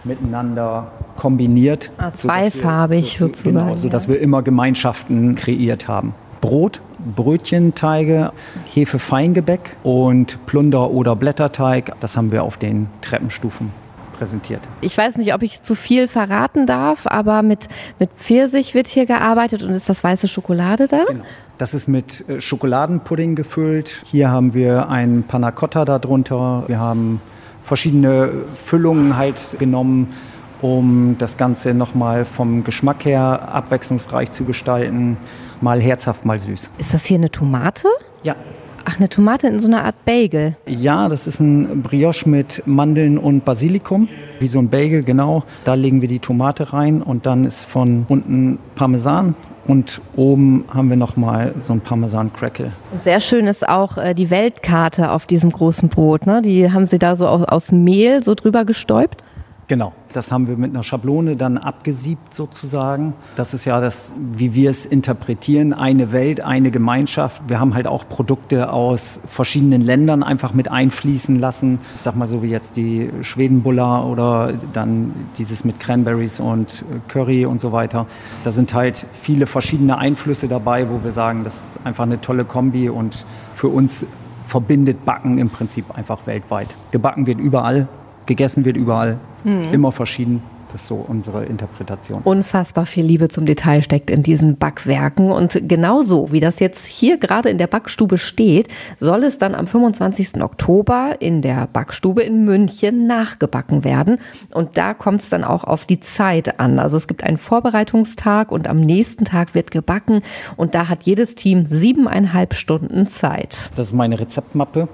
miteinander 0.04 0.92
kombiniert. 1.16 1.90
Ah, 1.98 2.10
sodass 2.14 2.24
wir- 2.24 2.30
zweifarbig 2.52 3.18
so- 3.18 3.26
sozusagen, 3.26 3.56
Genau, 3.66 3.76
sodass 3.76 4.06
ja. 4.06 4.12
wir 4.14 4.20
immer 4.20 4.42
Gemeinschaften 4.42 5.34
kreiert 5.34 5.88
haben. 5.88 6.14
Brot, 6.40 6.80
Brötchenteige, 7.16 8.32
Hefefeingebäck 8.72 9.76
und 9.82 10.38
Plunder- 10.46 10.90
oder 10.90 11.16
Blätterteig. 11.16 11.92
Das 12.00 12.16
haben 12.16 12.32
wir 12.32 12.42
auf 12.42 12.56
den 12.56 12.88
Treppenstufen 13.00 13.72
präsentiert. 14.18 14.60
Ich 14.80 14.98
weiß 14.98 15.16
nicht, 15.16 15.32
ob 15.32 15.42
ich 15.42 15.62
zu 15.62 15.74
viel 15.74 16.08
verraten 16.08 16.66
darf, 16.66 17.06
aber 17.06 17.42
mit, 17.42 17.68
mit 17.98 18.10
Pfirsich 18.16 18.74
wird 18.74 18.88
hier 18.88 19.06
gearbeitet 19.06 19.62
und 19.62 19.70
ist 19.70 19.88
das 19.88 20.02
weiße 20.02 20.28
Schokolade 20.28 20.88
da? 20.88 21.04
Genau. 21.06 21.24
Das 21.56 21.74
ist 21.74 21.88
mit 21.88 22.28
äh, 22.28 22.40
Schokoladenpudding 22.40 23.34
gefüllt. 23.34 24.04
Hier 24.06 24.30
haben 24.30 24.54
wir 24.54 24.88
ein 24.88 25.24
Panna 25.26 25.50
Cotta 25.50 25.84
darunter. 25.84 26.64
Wir 26.66 26.78
haben 26.78 27.20
verschiedene 27.62 28.30
Füllungen 28.56 29.16
halt 29.16 29.56
genommen, 29.58 30.14
um 30.62 31.16
das 31.18 31.36
Ganze 31.36 31.74
nochmal 31.74 32.24
vom 32.24 32.64
Geschmack 32.64 33.04
her 33.04 33.48
abwechslungsreich 33.52 34.32
zu 34.32 34.44
gestalten. 34.44 35.16
Mal 35.60 35.80
herzhaft, 35.80 36.24
mal 36.24 36.38
süß. 36.38 36.70
Ist 36.78 36.94
das 36.94 37.04
hier 37.04 37.18
eine 37.18 37.30
Tomate? 37.30 37.88
Ja. 38.22 38.36
Ach, 38.84 38.96
eine 38.96 39.08
Tomate 39.08 39.48
in 39.48 39.60
so 39.60 39.68
einer 39.68 39.84
Art 39.84 40.04
Bagel. 40.04 40.56
Ja, 40.66 41.08
das 41.08 41.26
ist 41.26 41.40
ein 41.40 41.82
Brioche 41.82 42.28
mit 42.28 42.62
Mandeln 42.64 43.18
und 43.18 43.44
Basilikum. 43.44 44.08
Wie 44.40 44.46
so 44.46 44.58
ein 44.58 44.70
Bagel, 44.70 45.02
genau. 45.02 45.42
Da 45.64 45.74
legen 45.74 46.00
wir 46.00 46.08
die 46.08 46.20
Tomate 46.20 46.72
rein 46.72 47.02
und 47.02 47.26
dann 47.26 47.44
ist 47.44 47.64
von 47.64 48.06
unten 48.08 48.58
Parmesan 48.76 49.34
und 49.66 50.00
oben 50.16 50.64
haben 50.72 50.88
wir 50.88 50.96
nochmal 50.96 51.52
so 51.56 51.74
ein 51.74 51.80
Parmesan-Crackle. 51.80 52.72
Sehr 53.04 53.20
schön 53.20 53.46
ist 53.46 53.68
auch 53.68 53.98
äh, 53.98 54.14
die 54.14 54.30
Weltkarte 54.30 55.10
auf 55.10 55.26
diesem 55.26 55.50
großen 55.50 55.90
Brot. 55.90 56.26
Ne? 56.26 56.40
Die 56.40 56.72
haben 56.72 56.86
Sie 56.86 56.98
da 56.98 57.14
so 57.14 57.28
aus, 57.28 57.44
aus 57.44 57.70
Mehl 57.70 58.22
so 58.22 58.34
drüber 58.34 58.64
gestäubt? 58.64 59.22
Genau, 59.68 59.92
das 60.14 60.32
haben 60.32 60.48
wir 60.48 60.56
mit 60.56 60.70
einer 60.70 60.82
Schablone 60.82 61.36
dann 61.36 61.58
abgesiebt 61.58 62.34
sozusagen. 62.34 63.12
Das 63.36 63.52
ist 63.52 63.66
ja 63.66 63.82
das, 63.82 64.14
wie 64.16 64.54
wir 64.54 64.70
es 64.70 64.86
interpretieren, 64.86 65.74
eine 65.74 66.10
Welt, 66.10 66.42
eine 66.42 66.70
Gemeinschaft. 66.70 67.42
Wir 67.48 67.60
haben 67.60 67.74
halt 67.74 67.86
auch 67.86 68.08
Produkte 68.08 68.72
aus 68.72 69.20
verschiedenen 69.28 69.82
Ländern 69.82 70.22
einfach 70.22 70.54
mit 70.54 70.70
einfließen 70.70 71.38
lassen. 71.38 71.80
Ich 71.96 72.00
sag 72.00 72.16
mal 72.16 72.26
so 72.26 72.42
wie 72.42 72.48
jetzt 72.48 72.78
die 72.78 73.10
Schwedenbulla 73.20 74.04
oder 74.04 74.54
dann 74.72 75.12
dieses 75.36 75.66
mit 75.66 75.78
Cranberries 75.78 76.40
und 76.40 76.82
Curry 77.08 77.44
und 77.44 77.60
so 77.60 77.70
weiter. 77.70 78.06
Da 78.44 78.52
sind 78.52 78.72
halt 78.72 79.04
viele 79.20 79.46
verschiedene 79.46 79.98
Einflüsse 79.98 80.48
dabei, 80.48 80.88
wo 80.88 81.04
wir 81.04 81.12
sagen, 81.12 81.44
das 81.44 81.76
ist 81.76 81.80
einfach 81.84 82.04
eine 82.04 82.22
tolle 82.22 82.46
Kombi 82.46 82.88
und 82.88 83.26
für 83.54 83.68
uns 83.68 84.06
verbindet 84.46 85.04
Backen 85.04 85.36
im 85.36 85.50
Prinzip 85.50 85.94
einfach 85.94 86.26
weltweit. 86.26 86.68
Gebacken 86.90 87.26
wird 87.26 87.38
überall, 87.38 87.86
gegessen 88.28 88.64
wird 88.64 88.76
überall. 88.76 89.18
Mhm. 89.42 89.72
Immer 89.72 89.90
verschieden. 89.90 90.40
Das 90.72 90.82
ist 90.82 90.88
so 90.88 90.96
unsere 90.96 91.46
Interpretation. 91.46 92.20
Unfassbar 92.24 92.84
viel 92.84 93.04
Liebe 93.04 93.28
zum 93.28 93.46
Detail 93.46 93.82
steckt 93.82 94.10
in 94.10 94.22
diesen 94.22 94.58
Backwerken. 94.58 95.30
Und 95.32 95.58
genauso 95.62 96.30
wie 96.30 96.40
das 96.40 96.60
jetzt 96.60 96.86
hier 96.86 97.16
gerade 97.16 97.48
in 97.48 97.58
der 97.58 97.66
Backstube 97.66 98.18
steht, 98.18 98.68
soll 98.98 99.24
es 99.24 99.38
dann 99.38 99.54
am 99.54 99.66
25. 99.66 100.42
Oktober 100.42 101.16
in 101.20 101.40
der 101.40 101.66
Backstube 101.72 102.22
in 102.22 102.44
München 102.44 103.06
nachgebacken 103.06 103.82
werden. 103.82 104.18
Und 104.52 104.76
da 104.76 104.92
kommt 104.92 105.22
es 105.22 105.30
dann 105.30 105.42
auch 105.42 105.64
auf 105.64 105.86
die 105.86 106.00
Zeit 106.00 106.60
an. 106.60 106.78
Also 106.78 106.96
es 106.98 107.06
gibt 107.06 107.24
einen 107.24 107.38
Vorbereitungstag 107.38 108.52
und 108.52 108.68
am 108.68 108.80
nächsten 108.80 109.24
Tag 109.24 109.54
wird 109.54 109.70
gebacken. 109.70 110.22
Und 110.56 110.74
da 110.74 110.88
hat 110.88 111.04
jedes 111.04 111.34
Team 111.34 111.64
siebeneinhalb 111.64 112.52
Stunden 112.52 113.06
Zeit. 113.06 113.70
Das 113.74 113.88
ist 113.88 113.94
meine 113.94 114.20
Rezeptmappe. 114.20 114.88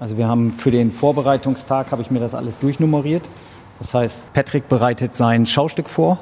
Also 0.00 0.16
wir 0.16 0.28
haben 0.28 0.52
für 0.52 0.70
den 0.70 0.92
Vorbereitungstag, 0.92 1.90
habe 1.90 2.02
ich 2.02 2.10
mir 2.10 2.20
das 2.20 2.34
alles 2.34 2.58
durchnummeriert. 2.58 3.28
Das 3.78 3.94
heißt, 3.94 4.32
Patrick 4.32 4.68
bereitet 4.68 5.14
sein 5.14 5.46
Schaustück 5.46 5.88
vor. 5.88 6.18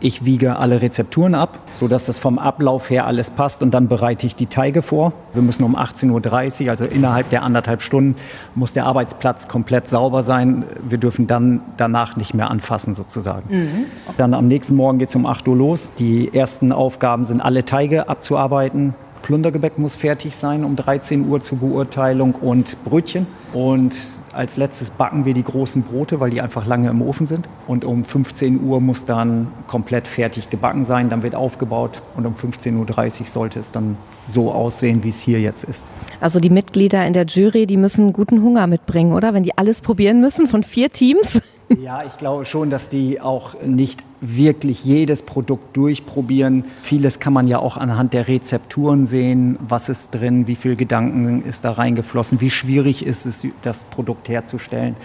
Ich 0.00 0.26
wiege 0.26 0.56
alle 0.56 0.82
Rezepturen 0.82 1.34
ab, 1.34 1.58
sodass 1.78 2.04
das 2.04 2.18
vom 2.18 2.38
Ablauf 2.38 2.90
her 2.90 3.06
alles 3.06 3.30
passt 3.30 3.62
und 3.62 3.72
dann 3.72 3.88
bereite 3.88 4.26
ich 4.26 4.36
die 4.36 4.46
Teige 4.46 4.82
vor. 4.82 5.14
Wir 5.32 5.40
müssen 5.40 5.64
um 5.64 5.76
18.30 5.76 6.64
Uhr, 6.64 6.70
also 6.70 6.84
innerhalb 6.84 7.30
der 7.30 7.42
anderthalb 7.42 7.80
Stunden, 7.80 8.16
muss 8.54 8.74
der 8.74 8.84
Arbeitsplatz 8.84 9.48
komplett 9.48 9.88
sauber 9.88 10.22
sein. 10.22 10.64
Wir 10.86 10.98
dürfen 10.98 11.26
dann 11.26 11.60
danach 11.78 12.16
nicht 12.16 12.34
mehr 12.34 12.50
anfassen 12.50 12.92
sozusagen. 12.92 13.44
Mhm. 13.48 13.84
Dann 14.18 14.34
am 14.34 14.46
nächsten 14.46 14.76
Morgen 14.76 14.98
geht 14.98 15.08
es 15.08 15.16
um 15.16 15.24
8 15.24 15.48
Uhr 15.48 15.56
los. 15.56 15.90
Die 15.98 16.34
ersten 16.34 16.72
Aufgaben 16.72 17.24
sind, 17.24 17.40
alle 17.40 17.64
Teige 17.64 18.08
abzuarbeiten. 18.08 18.94
Plundergebäck 19.24 19.78
muss 19.78 19.96
fertig 19.96 20.36
sein 20.36 20.64
um 20.64 20.76
13 20.76 21.26
Uhr 21.26 21.40
zur 21.40 21.56
Beurteilung 21.56 22.34
und 22.34 22.76
Brötchen. 22.84 23.26
Und 23.54 23.96
als 24.34 24.58
letztes 24.58 24.90
backen 24.90 25.24
wir 25.24 25.32
die 25.32 25.42
großen 25.42 25.82
Brote, 25.82 26.20
weil 26.20 26.28
die 26.28 26.42
einfach 26.42 26.66
lange 26.66 26.90
im 26.90 27.00
Ofen 27.00 27.26
sind. 27.26 27.48
Und 27.66 27.86
um 27.86 28.04
15 28.04 28.62
Uhr 28.62 28.82
muss 28.82 29.06
dann 29.06 29.46
komplett 29.66 30.06
fertig 30.06 30.50
gebacken 30.50 30.84
sein. 30.84 31.08
Dann 31.08 31.22
wird 31.22 31.34
aufgebaut 31.34 32.02
und 32.16 32.26
um 32.26 32.34
15.30 32.34 33.20
Uhr 33.20 33.26
sollte 33.26 33.60
es 33.60 33.70
dann 33.70 33.96
so 34.26 34.52
aussehen, 34.52 35.02
wie 35.04 35.08
es 35.08 35.20
hier 35.20 35.40
jetzt 35.40 35.64
ist. 35.64 35.84
Also 36.20 36.38
die 36.38 36.50
Mitglieder 36.50 37.06
in 37.06 37.14
der 37.14 37.24
Jury, 37.24 37.66
die 37.66 37.78
müssen 37.78 38.12
guten 38.12 38.42
Hunger 38.42 38.66
mitbringen, 38.66 39.14
oder? 39.14 39.32
Wenn 39.32 39.42
die 39.42 39.56
alles 39.56 39.80
probieren 39.80 40.20
müssen 40.20 40.48
von 40.48 40.62
vier 40.62 40.90
Teams. 40.90 41.40
Ja, 41.80 42.04
ich 42.04 42.18
glaube 42.18 42.44
schon, 42.44 42.70
dass 42.70 42.88
die 42.88 43.20
auch 43.20 43.54
nicht 43.62 44.02
wirklich 44.20 44.84
jedes 44.84 45.22
Produkt 45.22 45.76
durchprobieren. 45.76 46.64
Vieles 46.82 47.20
kann 47.20 47.32
man 47.32 47.48
ja 47.48 47.58
auch 47.58 47.76
anhand 47.76 48.12
der 48.12 48.28
Rezepturen 48.28 49.06
sehen, 49.06 49.58
was 49.66 49.88
ist 49.88 50.14
drin, 50.14 50.46
wie 50.46 50.56
viel 50.56 50.76
Gedanken 50.76 51.44
ist 51.44 51.64
da 51.64 51.72
reingeflossen, 51.72 52.40
wie 52.40 52.50
schwierig 52.50 53.04
ist 53.04 53.26
es, 53.26 53.46
das 53.62 53.84
Produkt 53.84 54.28
herzustellen. 54.28 54.96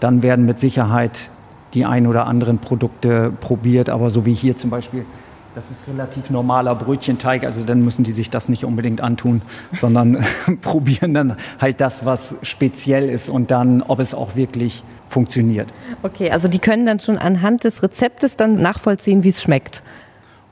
Dann 0.00 0.22
werden 0.22 0.46
mit 0.46 0.58
Sicherheit 0.58 1.30
die 1.74 1.84
ein 1.84 2.06
oder 2.06 2.26
anderen 2.26 2.58
Produkte 2.58 3.32
probiert, 3.40 3.90
aber 3.90 4.10
so 4.10 4.24
wie 4.24 4.34
hier 4.34 4.56
zum 4.56 4.70
Beispiel, 4.70 5.04
das 5.54 5.70
ist 5.70 5.88
relativ 5.88 6.28
normaler 6.28 6.74
Brötchenteig, 6.74 7.44
also 7.44 7.64
dann 7.64 7.82
müssen 7.82 8.04
die 8.04 8.12
sich 8.12 8.28
das 8.28 8.50
nicht 8.50 8.64
unbedingt 8.64 9.00
antun, 9.00 9.40
sondern 9.72 10.24
probieren 10.60 11.14
dann 11.14 11.36
halt 11.58 11.80
das, 11.80 12.04
was 12.04 12.34
speziell 12.42 13.08
ist. 13.08 13.30
Und 13.30 13.50
dann, 13.50 13.82
ob 13.82 13.98
es 13.98 14.12
auch 14.12 14.36
wirklich 14.36 14.84
funktioniert. 15.16 15.72
Okay, 16.02 16.30
also 16.30 16.46
die 16.46 16.58
können 16.58 16.84
dann 16.84 17.00
schon 17.00 17.16
anhand 17.16 17.64
des 17.64 17.82
Rezeptes 17.82 18.36
dann 18.36 18.52
nachvollziehen, 18.56 19.24
wie 19.24 19.30
es 19.30 19.40
schmeckt. 19.42 19.82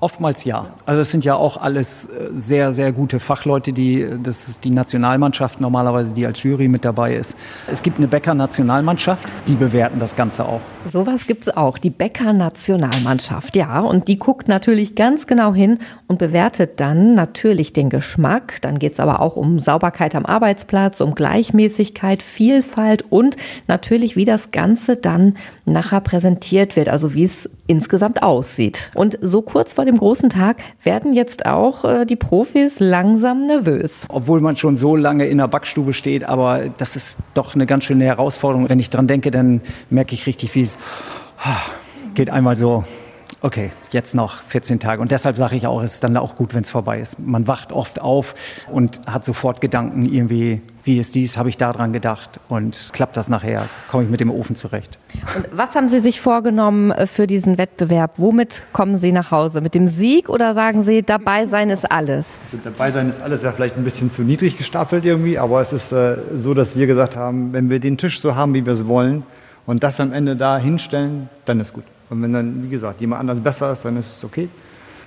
Oftmals 0.05 0.45
ja. 0.45 0.67
Also 0.85 1.01
es 1.01 1.11
sind 1.11 1.25
ja 1.25 1.35
auch 1.35 1.57
alles 1.57 2.05
äh, 2.05 2.29
sehr, 2.31 2.75
sehr 2.75 2.93
gute 2.93 3.21
Fachleute, 3.21 3.73
die, 3.73 4.07
das 4.23 4.49
ist 4.49 4.63
die 4.67 4.71
Nationalmannschaft 4.71 5.63
normalerweise, 5.63 6.13
die 6.13 6.27
als 6.27 6.43
Jury 6.43 6.69
mit 6.69 6.85
dabei 6.85 7.15
ist. 7.15 7.35
Es 7.73 7.83
gibt 7.83 7.97
eine 7.97 8.07
Bäcker-Nationalmannschaft, 8.07 9.33
die 9.49 9.55
bewerten 9.55 10.01
das 10.01 10.15
Ganze 10.15 10.45
auch. 10.45 10.61
Sowas 10.85 11.27
gibt 11.27 11.45
es 11.45 11.57
auch, 11.57 11.79
die 11.79 11.89
Bäcker-Nationalmannschaft, 11.89 13.57
ja. 13.57 13.81
Und 13.81 14.07
die 14.09 14.19
guckt 14.19 14.47
natürlich 14.47 14.95
ganz 14.95 15.27
genau 15.27 15.55
hin 15.55 15.79
und 16.07 16.19
bewertet 16.19 16.81
dann 16.81 17.15
natürlich 17.15 17.73
den 17.73 17.89
Geschmack. 17.89 18.61
Dann 18.61 18.79
geht 18.79 18.93
es 18.93 19.01
aber 19.01 19.21
auch 19.21 19.37
um 19.37 19.59
Sauberkeit 19.59 20.15
am 20.15 20.27
Arbeitsplatz, 20.27 21.01
um 21.01 21.15
Gleichmäßigkeit, 21.15 22.23
Vielfalt 22.23 23.07
und 23.09 23.39
natürlich, 23.69 24.17
wie 24.17 24.27
das 24.27 24.51
Ganze 24.51 24.97
dann 24.97 25.39
nachher 25.65 26.03
präsentiert 26.03 26.77
wird, 26.77 26.91
also 26.91 27.15
wie 27.15 27.25
es 27.25 27.49
insgesamt 27.67 28.23
aussieht. 28.23 28.91
Und 28.95 29.19
so 29.23 29.41
kurz 29.41 29.73
vor 29.73 29.85
dem 29.85 29.94
großen 29.99 30.31
Tag 30.31 30.57
werden 30.83 31.13
jetzt 31.13 31.47
auch 31.47 31.85
äh, 31.85 32.05
die 32.05 32.17
Profis 32.17 32.81
langsam 32.81 33.47
nervös. 33.47 34.07
Obwohl 34.09 34.41
man 34.41 34.57
schon 34.57 34.77
so 34.77 34.97
lange 34.97 35.27
in 35.27 35.39
der 35.39 35.49
Backstube 35.49 35.93
steht, 35.93 36.25
aber 36.25 36.69
das 36.77 36.97
ist 36.97 37.19
doch 37.35 37.55
eine 37.55 37.67
ganz 37.67 37.85
schöne 37.85 38.05
Herausforderung. 38.05 38.69
Wenn 38.69 38.79
ich 38.79 38.91
dran 38.91 39.07
denke, 39.07 39.31
dann 39.31 39.61
merke 39.91 40.15
ich 40.15 40.27
richtig, 40.27 40.55
wie 40.55 40.63
es 40.63 40.79
ah, 41.39 41.57
geht 42.15 42.31
einmal 42.31 42.57
so 42.57 42.85
okay, 43.45 43.73
jetzt 43.91 44.15
noch 44.15 44.43
14 44.45 44.81
Tage. 44.81 45.03
Und 45.03 45.13
deshalb 45.13 45.37
sage 45.37 45.55
ich 45.55 45.67
auch, 45.67 45.83
es 45.83 45.95
ist 45.95 46.05
dann 46.05 46.17
auch 46.17 46.35
gut, 46.35 46.55
wenn 46.55 46.63
es 46.63 46.71
vorbei 46.71 46.99
ist. 46.99 47.19
Man 47.19 47.47
wacht 47.47 47.73
oft 47.73 48.01
auf 48.01 48.35
und 48.73 49.03
hat 49.07 49.27
sofort 49.27 49.61
Gedanken, 49.61 50.07
irgendwie, 50.07 50.63
wie 50.83 50.99
ist 50.99 51.15
dies, 51.15 51.37
habe 51.37 51.51
ich 51.51 51.59
daran 51.59 51.93
gedacht 51.93 52.41
und 52.49 52.89
klappt 52.95 53.19
das 53.19 53.29
nachher, 53.29 53.67
komme 53.91 54.05
ich 54.05 54.11
mit 54.11 54.21
dem 54.21 54.31
Ofen 54.31 54.57
zurecht. 54.57 54.99
Und 55.37 55.47
was 55.53 55.75
haben 55.75 55.91
Sie 55.91 56.01
sich 56.01 56.23
vorgenommen 56.23 56.91
äh, 56.91 57.07
für 57.07 57.27
diesen 57.27 57.59
Wettbewerb? 57.59 58.13
Womit 58.17 58.65
kommen 58.73 58.97
Sie 58.97 59.13
nach 59.13 59.31
Hause? 59.31 59.61
Mit 59.61 59.75
dem 59.75 59.89
Sieg 59.89 60.31
oder 60.31 60.55
sagen 60.55 60.83
Sie, 60.83 61.03
dabei 61.03 61.45
sein 61.45 61.69
ist 61.69 61.91
alles? 61.91 62.27
Also 62.47 62.59
dabei 62.65 62.91
sein 62.91 63.11
ist 63.11 63.21
alles, 63.21 63.43
wäre 63.43 63.53
vielleicht 63.53 63.77
ein 63.77 63.85
bisschen 63.85 64.11
zu 64.11 64.23
niedrig 64.23 64.57
gestapelt 64.57 65.05
irgendwie, 65.05 65.39
aber 65.39 65.61
es 65.61 65.75
ist 65.75 65.93
äh, 65.93 66.17
so, 66.35 66.55
dass 66.55 66.77
wir 66.77 66.87
gesagt 66.87 67.19
haben, 67.19 67.53
wenn 67.53 67.69
wir 67.69 67.79
den 67.79 67.99
Tisch 67.99 68.21
so 68.21 68.37
haben, 68.37 68.55
wie 68.55 68.65
wir 68.65 68.73
es 68.73 68.87
wollen 68.87 69.23
und 69.67 69.83
das 69.83 70.01
am 70.01 70.15
Ende 70.15 70.35
da 70.35 70.57
hinstellen, 70.57 71.29
dann 71.45 71.61
ist 71.61 71.75
gut. 71.75 71.85
Und 72.11 72.23
wenn 72.23 72.33
dann, 72.33 72.63
wie 72.65 72.69
gesagt, 72.69 73.01
jemand 73.01 73.21
anders 73.21 73.41
besser 73.41 73.73
ist, 73.73 73.85
dann 73.85 73.97
ist 73.97 74.19
es 74.19 74.25
okay. 74.25 74.49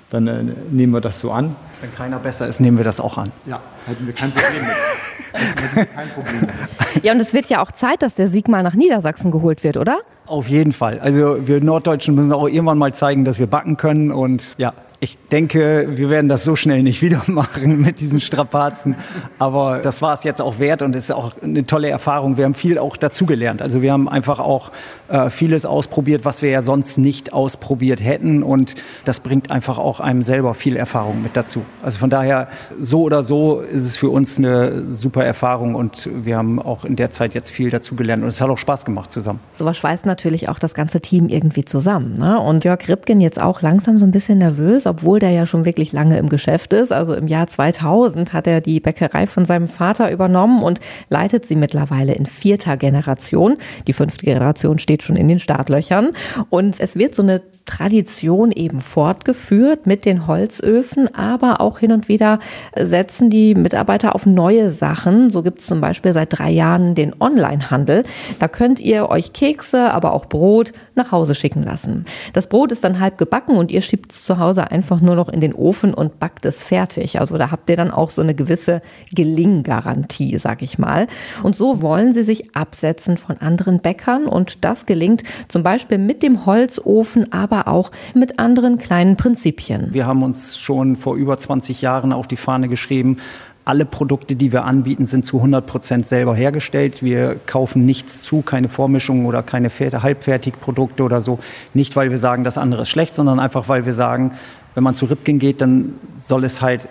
Dann 0.10 0.28
äh, 0.28 0.44
nehmen 0.72 0.94
wir 0.94 1.02
das 1.02 1.20
so 1.20 1.32
an. 1.32 1.56
Wenn 1.82 1.94
keiner 1.94 2.18
besser 2.20 2.48
ist, 2.48 2.60
nehmen 2.60 2.78
wir 2.78 2.86
das 2.86 3.00
auch 3.00 3.18
an. 3.18 3.30
Ja, 3.46 3.60
hätten 3.86 4.06
wir 4.06 4.14
kein 4.14 4.32
Problem 4.32 4.62
mit. 4.62 5.94
kein 5.94 6.10
Problem 6.10 6.42
mit. 6.42 7.04
Ja, 7.04 7.14
und 7.14 7.20
es 7.20 7.34
wird 7.34 7.48
ja 7.48 7.62
auch 7.62 7.72
Zeit, 7.72 8.02
dass 8.02 8.16
der 8.16 8.28
Sieg 8.28 8.48
mal 8.48 8.64
nach 8.64 8.74
Niedersachsen 8.74 9.32
geholt 9.32 9.64
wird, 9.64 9.78
oder? 9.78 10.00
Auf 10.28 10.48
jeden 10.48 10.74
Fall. 10.74 11.00
Also 11.00 11.48
wir 11.48 11.64
Norddeutschen 11.64 12.14
müssen 12.16 12.34
auch 12.34 12.48
irgendwann 12.48 12.78
mal 12.78 12.94
zeigen, 12.94 13.24
dass 13.24 13.40
wir 13.40 13.48
backen 13.48 13.78
können. 13.78 14.12
Und 14.12 14.56
ja, 14.58 14.74
ich 15.00 15.18
denke, 15.32 15.90
wir 15.92 16.10
werden 16.10 16.28
das 16.28 16.44
so 16.44 16.56
schnell 16.56 16.82
nicht 16.82 17.02
wieder 17.04 17.22
machen 17.28 17.82
mit 17.82 18.00
diesen 18.00 18.20
Strapazen. 18.20 18.96
Aber 19.38 19.80
das 19.80 20.02
war 20.02 20.14
es 20.14 20.24
jetzt 20.24 20.42
auch 20.42 20.60
wert 20.60 20.82
und 20.82 20.96
ist 20.96 21.12
auch 21.12 21.34
eine 21.42 21.66
tolle 21.66 21.90
Erfahrung. 21.90 22.38
Wir 22.38 22.46
haben 22.46 22.56
viel 22.56 22.80
auch 22.80 22.98
dazugelernt. 22.98 23.62
Also 23.62 23.82
wir 23.82 23.92
haben 23.92 24.10
einfach 24.10 24.40
auch 24.40 24.72
äh, 25.08 25.30
vieles 25.30 25.66
ausprobiert, 25.66 26.26
was 26.26 26.42
wir 26.42 26.50
ja 26.50 26.62
sonst 26.62 26.98
nicht 26.98 27.32
ausprobiert 27.32 28.04
hätten. 28.04 28.42
Und 28.42 28.76
das 29.06 29.20
bringt 29.20 29.52
einfach 29.52 29.78
auch 29.78 30.00
einem 30.00 30.24
selber 30.24 30.56
viel 30.56 30.76
Erfahrung 30.76 31.22
mit 31.22 31.38
dazu. 31.38 31.64
Also 31.84 32.00
von 32.00 32.10
daher, 32.10 32.48
so 32.80 33.04
oder 33.04 33.24
so 33.24 33.60
ist 33.60 33.84
es 33.84 33.98
für 33.98 34.10
uns 34.10 34.40
eine 34.40 34.92
super 34.92 35.24
Erfahrung 35.24 35.76
und 35.76 36.10
wir 36.12 36.38
haben 36.38 36.60
auch 36.60 36.86
in 36.86 36.96
der 36.96 37.12
Zeit 37.12 37.36
jetzt 37.36 37.52
viel 37.52 37.70
dazugelernt. 37.70 38.24
Und 38.24 38.30
es 38.30 38.42
hat 38.42 38.50
auch 38.50 38.58
Spaß 38.58 38.86
gemacht 38.86 39.12
zusammen. 39.12 39.40
So 39.54 39.66
was 39.66 39.78
schweißt 39.78 40.08
auch 40.50 40.60
das 40.60 40.74
ganze 40.74 41.02
Team 41.02 41.30
irgendwie 41.30 41.66
zusammen. 41.66 42.18
Ne? 42.18 42.40
Und 42.40 42.66
Jörg 42.66 42.88
Ripken 42.88 43.22
jetzt 43.22 43.42
auch 43.42 43.62
langsam 43.62 43.98
so 43.98 44.06
ein 44.06 44.12
bisschen 44.12 44.40
nervös 44.40 44.88
obwohl 44.88 45.20
der 45.20 45.32
ja 45.32 45.46
schon 45.46 45.66
wirklich 45.66 45.92
lange 45.94 46.18
im 46.18 46.30
Geschäft 46.30 46.74
ist. 46.74 46.92
Also 46.92 47.14
im 47.14 47.28
Jahr 47.28 47.48
2000 47.48 48.34
hat 48.34 48.48
er 48.48 48.62
die 48.62 48.80
Bäckerei 48.80 49.28
von 49.28 49.46
seinem 49.46 49.68
Vater 49.68 50.12
übernommen 50.12 50.64
und 50.64 50.80
leitet 51.10 51.46
sie 51.46 51.56
mittlerweile 51.56 52.14
in 52.14 52.26
vierter 52.26 52.78
Generation. 52.78 53.58
Die 53.88 53.94
fünfte 53.94 54.26
Generation 54.26 54.80
steht 54.80 55.04
schon 55.04 55.16
in 55.16 55.28
den 55.28 55.40
Startlöchern. 55.40 56.12
Und 56.50 56.80
es 56.80 56.96
wird 56.96 57.16
so 57.16 57.22
eine 57.22 57.42
Tradition 57.68 58.52
eben 58.52 58.82
fortgeführt 58.82 59.86
mit 59.86 60.06
den 60.06 60.26
Holzöfen, 60.26 61.14
aber 61.14 61.62
auch 61.62 61.78
hin 61.78 61.92
und 61.92 62.08
wieder 62.08 62.40
setzen 62.76 63.30
die 63.30 63.54
Mitarbeiter 63.54 64.16
auf 64.16 64.26
neue 64.26 64.72
Sachen. 64.72 65.30
So 65.30 65.44
gibt 65.44 65.60
es 65.60 65.68
zum 65.68 65.82
Beispiel 65.82 66.14
seit 66.14 66.38
drei 66.38 66.50
Jahren 66.50 66.96
den 66.96 67.14
Onlinehandel. 67.20 68.04
Da 68.40 68.48
könnt 68.48 68.80
ihr 68.80 69.10
euch 69.10 69.34
Kekse, 69.34 69.94
aber 69.94 70.14
auch 70.14 70.26
Brot 70.26 70.74
nach 70.96 71.12
Hause 71.12 71.36
schicken 71.36 71.62
lassen. 71.62 72.06
Das 72.34 72.48
Brot 72.48 72.72
ist 72.72 72.84
dann 72.84 73.00
halb 73.00 73.18
gebacken 73.18 73.58
und 73.58 73.70
ihr 73.70 73.82
schiebt 73.82 74.14
es 74.14 74.24
zu 74.24 74.40
Hause 74.40 74.72
einfach 74.72 75.02
nur 75.02 75.16
noch 75.16 75.30
in 75.30 75.42
den 75.42 75.54
Ofen 75.54 75.94
und 75.94 76.20
backt 76.20 76.46
es 76.46 76.64
fertig. 76.64 77.20
Also 77.20 77.38
da 77.38 77.52
habt 77.52 77.70
ihr 77.70 77.78
dann 77.78 77.92
auch 77.92 78.10
so 78.10 78.22
eine 78.22 78.34
gewisse 78.34 78.82
Gelinggarantie, 79.14 80.38
sag 80.38 80.62
ich 80.62 80.80
mal. 80.80 81.08
Und 81.44 81.56
so 81.56 81.82
wollen 81.82 82.14
sie 82.14 82.24
sich 82.24 82.56
absetzen 82.56 83.18
von 83.18 83.38
anderen 83.38 83.80
Bäckern 83.80 84.26
und 84.26 84.64
das 84.64 84.86
gelingt 84.86 85.24
zum 85.50 85.64
Beispiel 85.64 85.98
mit 85.98 86.24
dem 86.24 86.46
Holzofen, 86.46 87.32
aber 87.34 87.57
auch 87.66 87.92
mit 88.14 88.40
anderen 88.40 88.78
kleinen 88.78 89.18
Prinzipien. 89.18 89.94
Wir 89.94 90.06
haben 90.06 90.22
uns 90.22 90.58
schon 90.60 90.96
vor 90.96 91.16
über 91.16 91.38
20 91.38 91.82
Jahren 91.82 92.14
auf 92.14 92.28
die 92.28 92.38
Fahne 92.38 92.68
geschrieben, 92.68 93.18
alle 93.68 93.84
Produkte, 93.84 94.38
die 94.38 94.54
wir 94.54 94.64
anbieten, 94.64 95.06
sind 95.08 95.26
zu 95.26 95.38
100 95.38 95.66
Prozent 95.66 96.06
selber 96.06 96.34
hergestellt. 96.34 97.04
Wir 97.04 97.36
kaufen 97.46 97.86
nichts 97.86 98.22
zu, 98.22 98.42
keine 98.42 98.70
Vormischungen 98.70 99.26
oder 99.26 99.44
keine 99.44 99.70
Halbfertigprodukte 99.70 101.04
oder 101.04 101.22
so. 101.22 101.40
Nicht, 101.74 101.98
weil 101.98 102.10
wir 102.10 102.18
sagen, 102.18 102.46
das 102.46 102.58
andere 102.58 102.84
ist 102.84 102.90
schlecht, 102.90 103.14
sondern 103.14 103.42
einfach, 103.42 103.68
weil 103.68 103.86
wir 103.86 103.94
sagen, 103.94 104.36
wenn 104.74 104.86
man 104.86 104.96
zu 104.96 105.06
Ripken 105.06 105.38
geht, 105.38 105.60
dann 105.60 105.96
soll 106.18 106.46
es 106.46 106.62
halt 106.62 106.88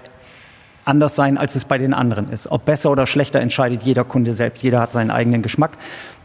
anders 0.85 1.16
sein, 1.16 1.38
als 1.38 1.54
es 1.54 1.64
bei 1.64 1.78
den 1.78 1.94
anderen 1.94 2.30
ist. 2.30 2.50
Ob 2.50 2.66
besser 2.66 2.90
oder 2.90 3.06
schlechter 3.06 3.40
entscheidet 3.40 3.82
jeder 3.82 4.04
Kunde 4.04 4.35
selbst. 4.35 4.62
Jeder 4.62 4.80
hat 4.80 4.92
seinen 4.92 5.11
eigenen 5.11 5.40
Geschmack. 5.40 5.78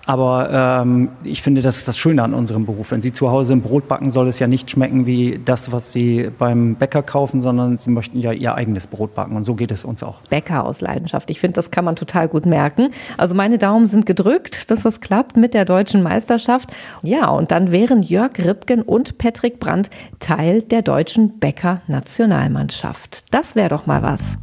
Aber 0.05 0.81
ähm, 0.83 1.09
ich 1.23 1.41
finde, 1.41 1.61
das 1.61 1.77
ist 1.77 1.87
das 1.87 1.97
Schöne 1.97 2.23
an 2.23 2.33
unserem 2.33 2.65
Beruf. 2.65 2.91
Wenn 2.91 3.01
Sie 3.01 3.13
zu 3.13 3.31
Hause 3.31 3.53
ein 3.53 3.61
Brot 3.61 3.87
backen, 3.87 4.09
soll 4.09 4.27
es 4.27 4.39
ja 4.39 4.47
nicht 4.47 4.69
schmecken 4.71 5.05
wie 5.05 5.39
das, 5.43 5.71
was 5.71 5.91
Sie 5.91 6.29
beim 6.37 6.75
Bäcker 6.75 7.03
kaufen, 7.03 7.41
sondern 7.41 7.77
Sie 7.77 7.89
möchten 7.89 8.19
ja 8.19 8.31
Ihr 8.31 8.55
eigenes 8.55 8.87
Brot 8.87 9.15
backen. 9.15 9.35
Und 9.35 9.45
so 9.45 9.55
geht 9.55 9.71
es 9.71 9.85
uns 9.85 10.03
auch. 10.03 10.21
Bäcker 10.29 10.65
aus 10.65 10.81
Leidenschaft. 10.81 11.29
Ich 11.29 11.39
finde, 11.39 11.55
das 11.55 11.71
kann 11.71 11.85
man 11.85 11.95
total 11.95 12.27
gut 12.27 12.45
merken. 12.45 12.89
Also 13.17 13.35
meine 13.35 13.57
Daumen 13.57 13.85
sind 13.85 14.05
gedrückt, 14.05 14.69
dass 14.71 14.83
das 14.83 15.01
klappt 15.01 15.37
mit 15.37 15.53
der 15.53 15.65
deutschen 15.65 16.03
Meisterschaft. 16.03 16.69
Ja, 17.03 17.29
und 17.29 17.51
dann 17.51 17.71
wären 17.71 18.03
Jörg 18.03 18.39
Ripken 18.39 18.81
und 18.81 19.17
Patrick 19.17 19.59
Brandt 19.59 19.89
Teil 20.19 20.61
der 20.61 20.81
deutschen 20.81 21.39
Bäcker-Nationalmannschaft. 21.39 23.23
Das 23.31 23.55
wäre 23.55 23.69
doch 23.69 23.85
mal 23.85 24.01
was. 24.01 24.37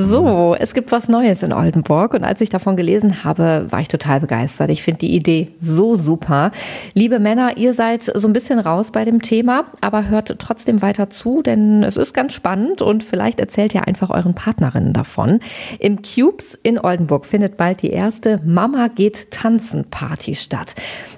So, 0.00 0.54
es 0.56 0.74
gibt 0.74 0.92
was 0.92 1.08
Neues 1.08 1.42
in 1.42 1.52
Oldenburg 1.52 2.14
und 2.14 2.22
als 2.22 2.40
ich 2.40 2.50
davon 2.50 2.76
gelesen 2.76 3.24
habe, 3.24 3.66
war 3.70 3.80
ich 3.80 3.88
total 3.88 4.20
begeistert. 4.20 4.70
Ich 4.70 4.84
finde 4.84 5.00
die 5.00 5.12
Idee 5.12 5.48
so 5.58 5.96
super. 5.96 6.52
Liebe 6.94 7.18
Männer, 7.18 7.56
ihr 7.56 7.74
seid 7.74 8.04
so 8.04 8.28
ein 8.28 8.32
bisschen 8.32 8.60
raus 8.60 8.92
bei 8.92 9.04
dem 9.04 9.22
Thema, 9.22 9.64
aber 9.80 10.06
hört 10.06 10.38
trotzdem 10.38 10.82
weiter 10.82 11.10
zu, 11.10 11.42
denn 11.42 11.82
es 11.82 11.96
ist 11.96 12.14
ganz 12.14 12.32
spannend 12.32 12.80
und 12.80 13.02
vielleicht 13.02 13.40
erzählt 13.40 13.74
ihr 13.74 13.88
einfach 13.88 14.10
euren 14.10 14.34
Partnerinnen 14.34 14.92
davon. 14.92 15.40
Im 15.80 16.00
Cubes 16.02 16.56
in 16.62 16.78
Oldenburg 16.78 17.26
findet 17.26 17.56
bald 17.56 17.82
die 17.82 17.90
erste 17.90 18.40
Mama 18.44 18.86
geht 18.86 19.32
tanzen 19.32 19.84
Party 19.90 20.36
statt. 20.36 20.76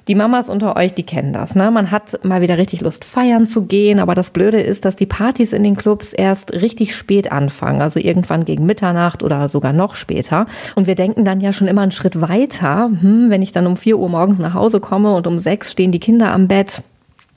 Die 0.09 0.15
Mamas 0.15 0.49
unter 0.49 0.77
euch, 0.77 0.95
die 0.95 1.03
kennen 1.03 1.35
das. 1.35 1.55
Ne? 1.55 1.71
Man 1.71 1.91
hat 1.91 2.25
mal 2.25 2.41
wieder 2.41 2.57
richtig 2.57 2.81
Lust 2.81 3.05
feiern 3.05 3.47
zu 3.47 3.67
gehen, 3.67 3.99
aber 3.99 4.15
das 4.15 4.31
Blöde 4.31 4.63
ist, 4.63 4.87
dass 4.87 4.97
die 4.97 5.05
Partys 5.05 5.53
in 5.53 5.65
den 5.65 5.77
Clubs 5.77 6.15
erst 6.15 6.55
richtig 6.55 6.97
spät 6.97 7.31
anfangen, 7.31 7.83
also 7.83 8.01
irgendwann 8.01 8.47
gegen 8.47 8.70
Mitternacht 8.71 9.25
oder 9.25 9.49
sogar 9.49 9.73
noch 9.73 9.97
später. 9.97 10.47
Und 10.77 10.87
wir 10.87 10.95
denken 10.95 11.25
dann 11.25 11.41
ja 11.41 11.53
schon 11.53 11.67
immer 11.67 11.83
einen 11.83 11.91
Schritt 11.91 12.21
weiter. 12.21 12.89
Hm, 13.01 13.27
wenn 13.29 13.43
ich 13.43 13.51
dann 13.51 13.67
um 13.67 13.77
4 13.77 13.99
Uhr 13.99 14.09
morgens 14.09 14.39
nach 14.39 14.55
Hause 14.55 14.79
komme 14.79 15.13
und 15.15 15.27
um 15.27 15.41
6 15.41 15.73
stehen 15.73 15.91
die 15.91 15.99
Kinder 15.99 16.31
am 16.33 16.47
Bett, 16.47 16.83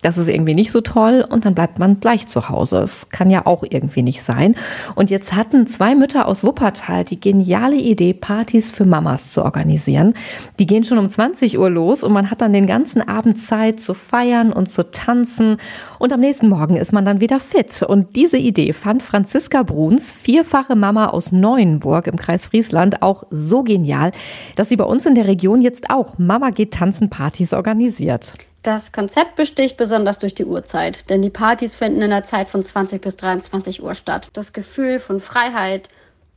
das 0.04 0.18
ist 0.18 0.28
irgendwie 0.28 0.54
nicht 0.54 0.72
so 0.72 0.82
toll 0.82 1.26
und 1.28 1.46
dann 1.46 1.56
bleibt 1.56 1.80
man 1.80 2.00
gleich 2.00 2.28
zu 2.28 2.50
Hause. 2.50 2.82
Das 2.82 3.10
kann 3.10 3.30
ja 3.30 3.46
auch 3.46 3.64
irgendwie 3.68 4.04
nicht 4.04 4.22
sein. 4.22 4.56
Und 4.96 5.10
jetzt 5.10 5.34
hatten 5.34 5.66
zwei 5.66 5.96
Mütter 5.96 6.28
aus 6.28 6.44
Wuppertal 6.44 7.06
die 7.06 7.20
geniale 7.20 7.78
Idee, 7.78 8.14
Partys 8.14 8.72
für 8.72 8.86
Mamas 8.86 9.32
zu 9.32 9.44
organisieren. 9.44 10.14
Die 10.60 10.68
gehen 10.68 10.84
schon 10.84 10.98
um 10.98 11.10
20 11.10 11.58
Uhr 11.58 11.70
los 11.70 12.04
und 12.04 12.14
man 12.14 12.30
hat 12.30 12.42
dann 12.42 12.54
den 12.54 12.68
ganzen 12.68 13.02
Abend 13.02 13.42
Zeit 13.42 13.80
zu 13.80 13.94
feiern 13.94 14.54
und 14.54 14.70
zu 14.70 14.92
tanzen 14.92 15.58
und 16.04 16.12
am 16.12 16.20
nächsten 16.20 16.50
Morgen 16.50 16.76
ist 16.76 16.92
man 16.92 17.06
dann 17.06 17.22
wieder 17.22 17.40
fit. 17.40 17.82
Und 17.82 18.18
diese 18.18 18.38
Idee 18.38 18.74
fand 18.74 19.02
Franziska 19.02 19.64
Bruns, 19.64 20.12
vierfache 20.12 20.76
Mama 20.76 21.08
aus 21.08 21.32
Neuenburg 21.32 22.08
im 22.08 22.18
Kreis 22.18 22.48
Friesland, 22.48 23.02
auch 23.02 23.24
so 23.30 23.64
genial, 23.64 24.12
dass 24.58 24.68
sie 24.68 24.76
bei 24.76 24.84
uns 24.84 25.06
in 25.06 25.16
der 25.16 25.28
Region 25.28 25.62
jetzt 25.62 25.90
auch 25.90 26.18
Mama 26.18 26.50
geht 26.50 26.74
tanzen 26.74 27.10
Partys 27.10 27.54
organisiert. 27.54 28.34
Das 28.64 28.94
Konzept 28.94 29.36
besticht 29.36 29.76
besonders 29.76 30.20
durch 30.20 30.36
die 30.36 30.46
Uhrzeit, 30.46 31.10
denn 31.10 31.22
die 31.22 31.30
Partys 31.30 31.76
finden 31.76 32.02
in 32.02 32.12
der 32.12 32.24
Zeit 32.24 32.50
von 32.50 32.64
20 32.64 33.02
bis 33.02 33.18
23 33.18 33.84
Uhr 33.84 33.94
statt. 33.94 34.30
Das 34.32 34.54
Gefühl 34.54 35.02
von 35.02 35.20
Freiheit, 35.20 35.90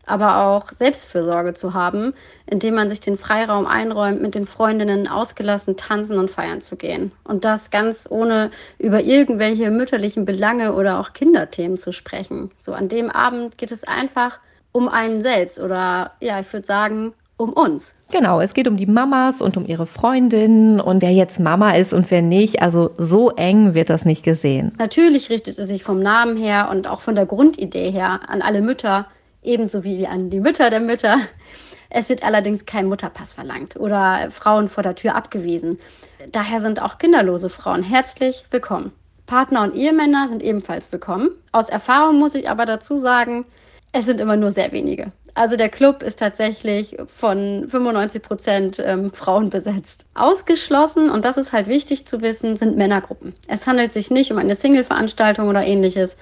aber 0.07 0.39
auch 0.39 0.73
Selbstfürsorge 0.73 1.55
zu 1.55 1.73
haben, 1.73 2.15
indem 2.47 2.75
man 2.75 2.89
sich 2.89 2.99
den 2.99 3.17
Freiraum 3.17 3.65
einräumt, 3.65 4.23
mit 4.23 4.35
den 4.35 4.49
Freundinnen 4.49 5.07
ausgelassen 5.07 5.77
tanzen 5.77 6.19
und 6.19 6.29
feiern 6.29 6.63
zu 6.63 6.75
gehen. 6.75 7.13
Und 7.23 7.45
das 7.45 7.71
ganz 7.71 8.09
ohne 8.11 8.51
über 8.79 9.05
irgendwelche 9.05 9.71
mütterlichen 9.71 10.25
Belange 10.25 10.73
oder 10.75 10.99
auch 10.99 11.13
Kinderthemen 11.13 11.79
zu 11.79 11.93
sprechen. 11.93 12.51
So 12.61 12.73
an 12.73 12.89
dem 12.89 13.09
Abend 13.09 13.57
geht 13.57 13.71
es 13.71 13.85
einfach 13.85 14.41
um 14.73 14.89
einen 14.89 15.21
selbst 15.21 15.61
oder 15.61 16.11
ja, 16.19 16.41
ich 16.41 16.53
würde 16.53 16.67
sagen, 16.67 17.15
um 17.37 17.53
uns. 17.53 17.95
Genau, 18.11 18.41
es 18.41 18.55
geht 18.55 18.69
um 18.69 18.77
die 18.77 18.87
Mamas 18.87 19.43
und 19.43 19.57
um 19.57 19.67
ihre 19.67 19.87
Freundinnen 19.87 20.81
und 20.81 21.03
wer 21.03 21.13
jetzt 21.13 21.41
Mama 21.41 21.73
ist 21.73 21.93
und 21.93 22.11
wer 22.11 22.23
nicht. 22.23 22.63
Also 22.63 22.93
so 22.97 23.31
eng 23.31 23.75
wird 23.75 23.91
das 23.91 24.05
nicht 24.05 24.25
gesehen. 24.25 24.73
Natürlich 24.79 25.29
richtet 25.29 25.59
es 25.59 25.69
sich 25.69 25.83
vom 25.83 26.01
Namen 26.01 26.37
her 26.37 26.69
und 26.71 26.87
auch 26.87 27.01
von 27.01 27.15
der 27.15 27.27
Grundidee 27.27 27.91
her 27.91 28.21
an 28.29 28.43
alle 28.43 28.63
Mütter, 28.63 29.07
ebenso 29.43 29.85
wie 29.85 30.07
an 30.07 30.31
die 30.31 30.41
Mütter 30.41 30.71
der 30.71 30.81
Mütter. 30.81 31.19
Es 31.91 32.09
wird 32.09 32.25
allerdings 32.25 32.67
kein 32.67 32.87
Mutterpass 32.87 33.33
verlangt 33.33 33.77
oder 33.77 34.31
Frauen 34.31 34.69
vor 34.69 34.83
der 34.83 34.95
Tür 34.95 35.15
abgewiesen. 35.15 35.79
Daher 36.33 36.61
sind 36.61 36.81
auch 36.81 36.99
kinderlose 36.99 37.51
Frauen 37.51 37.83
herzlich 37.83 38.45
willkommen. 38.51 38.93
Partner 39.27 39.63
und 39.63 39.75
Ehemänner 39.75 40.29
sind 40.29 40.43
ebenfalls 40.43 40.91
willkommen. 40.93 41.31
Aus 41.53 41.69
Erfahrung 41.69 42.19
muss 42.19 42.35
ich 42.35 42.49
aber 42.49 42.65
dazu 42.65 42.99
sagen, 42.99 43.45
es 43.93 44.07
sind 44.07 44.21
immer 44.21 44.37
nur 44.37 44.53
sehr 44.53 44.73
wenige. 44.73 45.13
Also 45.37 45.57
der 45.57 45.69
Club 45.69 46.03
ist 46.03 46.19
tatsächlich 46.19 46.97
von 47.15 47.67
95 47.69 48.23
Prozent 48.23 48.83
ähm, 48.83 49.13
Frauen 49.13 49.51
besetzt. 49.51 50.07
Ausgeschlossen, 50.15 51.11
und 51.11 51.27
das 51.27 51.37
ist 51.37 51.53
halt 51.53 51.69
wichtig 51.69 52.07
zu 52.07 52.23
wissen, 52.23 52.57
sind 52.57 52.79
Männergruppen. 52.79 53.35
Es 53.47 53.67
handelt 53.67 53.93
sich 53.93 54.11
nicht 54.11 54.33
um 54.33 54.39
eine 54.39 54.57
Single-Veranstaltung 54.57 55.49
oder 55.49 55.63
ähnliches, 55.63 56.17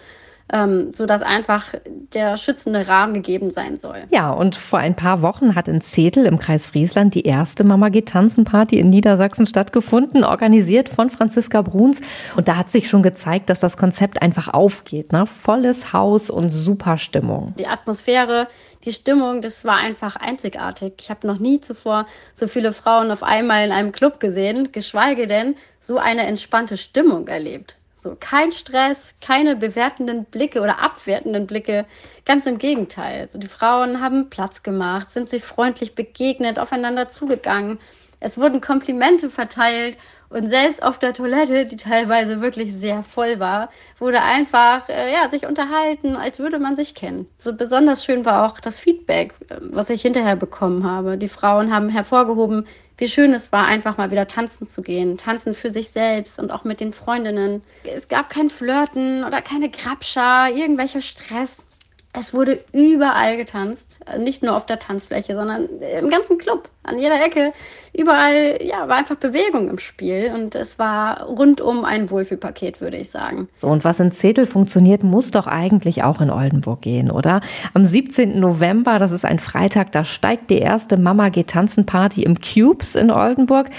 ähm, 0.52 0.92
sodass 0.92 1.22
einfach 1.22 1.74
der 2.12 2.36
schützende 2.36 2.86
Rahmen 2.86 3.14
gegeben 3.14 3.50
sein 3.50 3.78
soll. 3.78 4.04
Ja, 4.10 4.30
und 4.30 4.56
vor 4.56 4.78
ein 4.78 4.94
paar 4.94 5.22
Wochen 5.22 5.54
hat 5.54 5.68
in 5.68 5.80
Zetel 5.80 6.26
im 6.26 6.38
Kreis 6.38 6.66
Friesland 6.66 7.14
die 7.14 7.24
erste 7.24 7.64
Mama 7.64 7.88
geht 7.88 8.08
tanzen 8.08 8.44
Party 8.44 8.78
in 8.78 8.90
Niedersachsen 8.90 9.46
stattgefunden, 9.46 10.22
organisiert 10.22 10.88
von 10.88 11.08
Franziska 11.08 11.62
Bruns. 11.62 12.00
Und 12.36 12.48
da 12.48 12.56
hat 12.56 12.68
sich 12.68 12.88
schon 12.88 13.02
gezeigt, 13.02 13.48
dass 13.48 13.60
das 13.60 13.76
Konzept 13.76 14.22
einfach 14.22 14.52
aufgeht. 14.52 15.12
Ne? 15.12 15.26
Volles 15.26 15.92
Haus 15.92 16.30
und 16.30 16.50
super 16.50 16.98
Stimmung. 16.98 17.54
Die 17.58 17.66
Atmosphäre, 17.66 18.48
die 18.84 18.92
Stimmung, 18.92 19.40
das 19.40 19.64
war 19.64 19.76
einfach 19.76 20.16
einzigartig. 20.16 20.94
Ich 21.00 21.10
habe 21.10 21.26
noch 21.26 21.38
nie 21.38 21.60
zuvor 21.60 22.06
so 22.34 22.46
viele 22.46 22.74
Frauen 22.74 23.10
auf 23.10 23.22
einmal 23.22 23.64
in 23.64 23.72
einem 23.72 23.92
Club 23.92 24.20
gesehen, 24.20 24.72
geschweige 24.72 25.26
denn 25.26 25.56
so 25.80 25.96
eine 25.96 26.26
entspannte 26.26 26.76
Stimmung 26.76 27.28
erlebt. 27.28 27.76
So, 28.04 28.18
kein 28.20 28.52
Stress, 28.52 29.14
keine 29.22 29.56
bewertenden 29.56 30.26
Blicke 30.26 30.60
oder 30.60 30.78
abwertenden 30.78 31.46
Blicke. 31.46 31.86
Ganz 32.26 32.44
im 32.44 32.58
Gegenteil. 32.58 33.26
So, 33.28 33.38
die 33.38 33.46
Frauen 33.46 34.02
haben 34.02 34.28
Platz 34.28 34.62
gemacht, 34.62 35.10
sind 35.10 35.30
sich 35.30 35.42
freundlich 35.42 35.94
begegnet, 35.94 36.58
aufeinander 36.58 37.08
zugegangen. 37.08 37.78
Es 38.20 38.36
wurden 38.36 38.60
Komplimente 38.60 39.30
verteilt 39.30 39.96
und 40.28 40.48
selbst 40.48 40.82
auf 40.82 40.98
der 40.98 41.14
Toilette, 41.14 41.64
die 41.64 41.78
teilweise 41.78 42.42
wirklich 42.42 42.74
sehr 42.74 43.04
voll 43.04 43.40
war, 43.40 43.70
wurde 43.98 44.20
einfach 44.20 44.86
äh, 44.90 45.10
ja, 45.10 45.30
sich 45.30 45.46
unterhalten, 45.46 46.14
als 46.14 46.40
würde 46.40 46.58
man 46.58 46.76
sich 46.76 46.94
kennen. 46.94 47.26
So 47.38 47.56
besonders 47.56 48.04
schön 48.04 48.26
war 48.26 48.46
auch 48.46 48.60
das 48.60 48.78
Feedback, 48.78 49.32
äh, 49.48 49.56
was 49.60 49.88
ich 49.88 50.02
hinterher 50.02 50.36
bekommen 50.36 50.84
habe. 50.84 51.16
Die 51.16 51.28
Frauen 51.28 51.72
haben 51.72 51.88
hervorgehoben, 51.88 52.66
wie 52.96 53.08
schön 53.08 53.34
es 53.34 53.50
war, 53.52 53.66
einfach 53.66 53.96
mal 53.96 54.10
wieder 54.10 54.26
tanzen 54.26 54.68
zu 54.68 54.82
gehen. 54.82 55.16
Tanzen 55.16 55.54
für 55.54 55.70
sich 55.70 55.90
selbst 55.90 56.38
und 56.38 56.50
auch 56.50 56.64
mit 56.64 56.80
den 56.80 56.92
Freundinnen. 56.92 57.62
Es 57.82 58.08
gab 58.08 58.30
kein 58.30 58.50
Flirten 58.50 59.24
oder 59.24 59.42
keine 59.42 59.70
Grabscher, 59.70 60.48
irgendwelcher 60.54 61.00
Stress. 61.00 61.66
Es 62.12 62.32
wurde 62.32 62.64
überall 62.72 63.36
getanzt. 63.36 63.98
Nicht 64.18 64.42
nur 64.42 64.56
auf 64.56 64.66
der 64.66 64.78
Tanzfläche, 64.78 65.34
sondern 65.34 65.68
im 65.80 66.10
ganzen 66.10 66.38
Club. 66.38 66.68
An 66.84 66.98
jeder 66.98 67.24
Ecke, 67.24 67.52
überall, 67.96 68.58
ja, 68.62 68.88
war 68.88 68.96
einfach 68.96 69.16
Bewegung 69.16 69.68
im 69.68 69.78
Spiel 69.78 70.32
und 70.34 70.54
es 70.54 70.78
war 70.78 71.22
rundum 71.24 71.84
ein 71.84 72.10
Wohlfühlpaket, 72.10 72.80
würde 72.80 72.96
ich 72.96 73.10
sagen. 73.10 73.48
So, 73.54 73.68
und 73.68 73.84
was 73.84 74.00
in 74.00 74.10
Zetel 74.10 74.46
funktioniert, 74.46 75.02
muss 75.04 75.30
doch 75.30 75.46
eigentlich 75.46 76.02
auch 76.02 76.20
in 76.20 76.30
Oldenburg 76.30 76.82
gehen, 76.82 77.10
oder? 77.10 77.40
Am 77.72 77.86
17. 77.86 78.38
November, 78.38 78.98
das 78.98 79.12
ist 79.12 79.24
ein 79.24 79.38
Freitag, 79.38 79.92
da 79.92 80.04
steigt 80.04 80.50
die 80.50 80.58
erste 80.58 80.96
Mama 80.96 81.28
geht 81.28 81.48
tanzen 81.48 81.86
Party 81.86 82.24
im 82.24 82.36
Cubes 82.40 82.96
in 82.96 83.10
Oldenburg. 83.10 83.70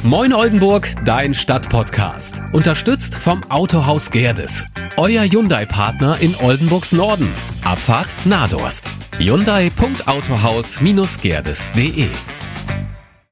Moin 0.05 0.33
Oldenburg, 0.33 0.89
dein 1.05 1.35
Stadtpodcast. 1.35 2.37
Unterstützt 2.53 3.17
vom 3.17 3.43
Autohaus 3.51 4.11
Gerdes. 4.11 4.65
Euer 4.97 5.25
Hyundai-Partner 5.25 6.19
in 6.21 6.37
Oldenburgs 6.37 6.93
Norden. 6.93 7.29
Abfahrt 7.65 8.09
Nadorst. 8.25 8.85
Hyundai.autohaus-gerdes.de 9.19 12.07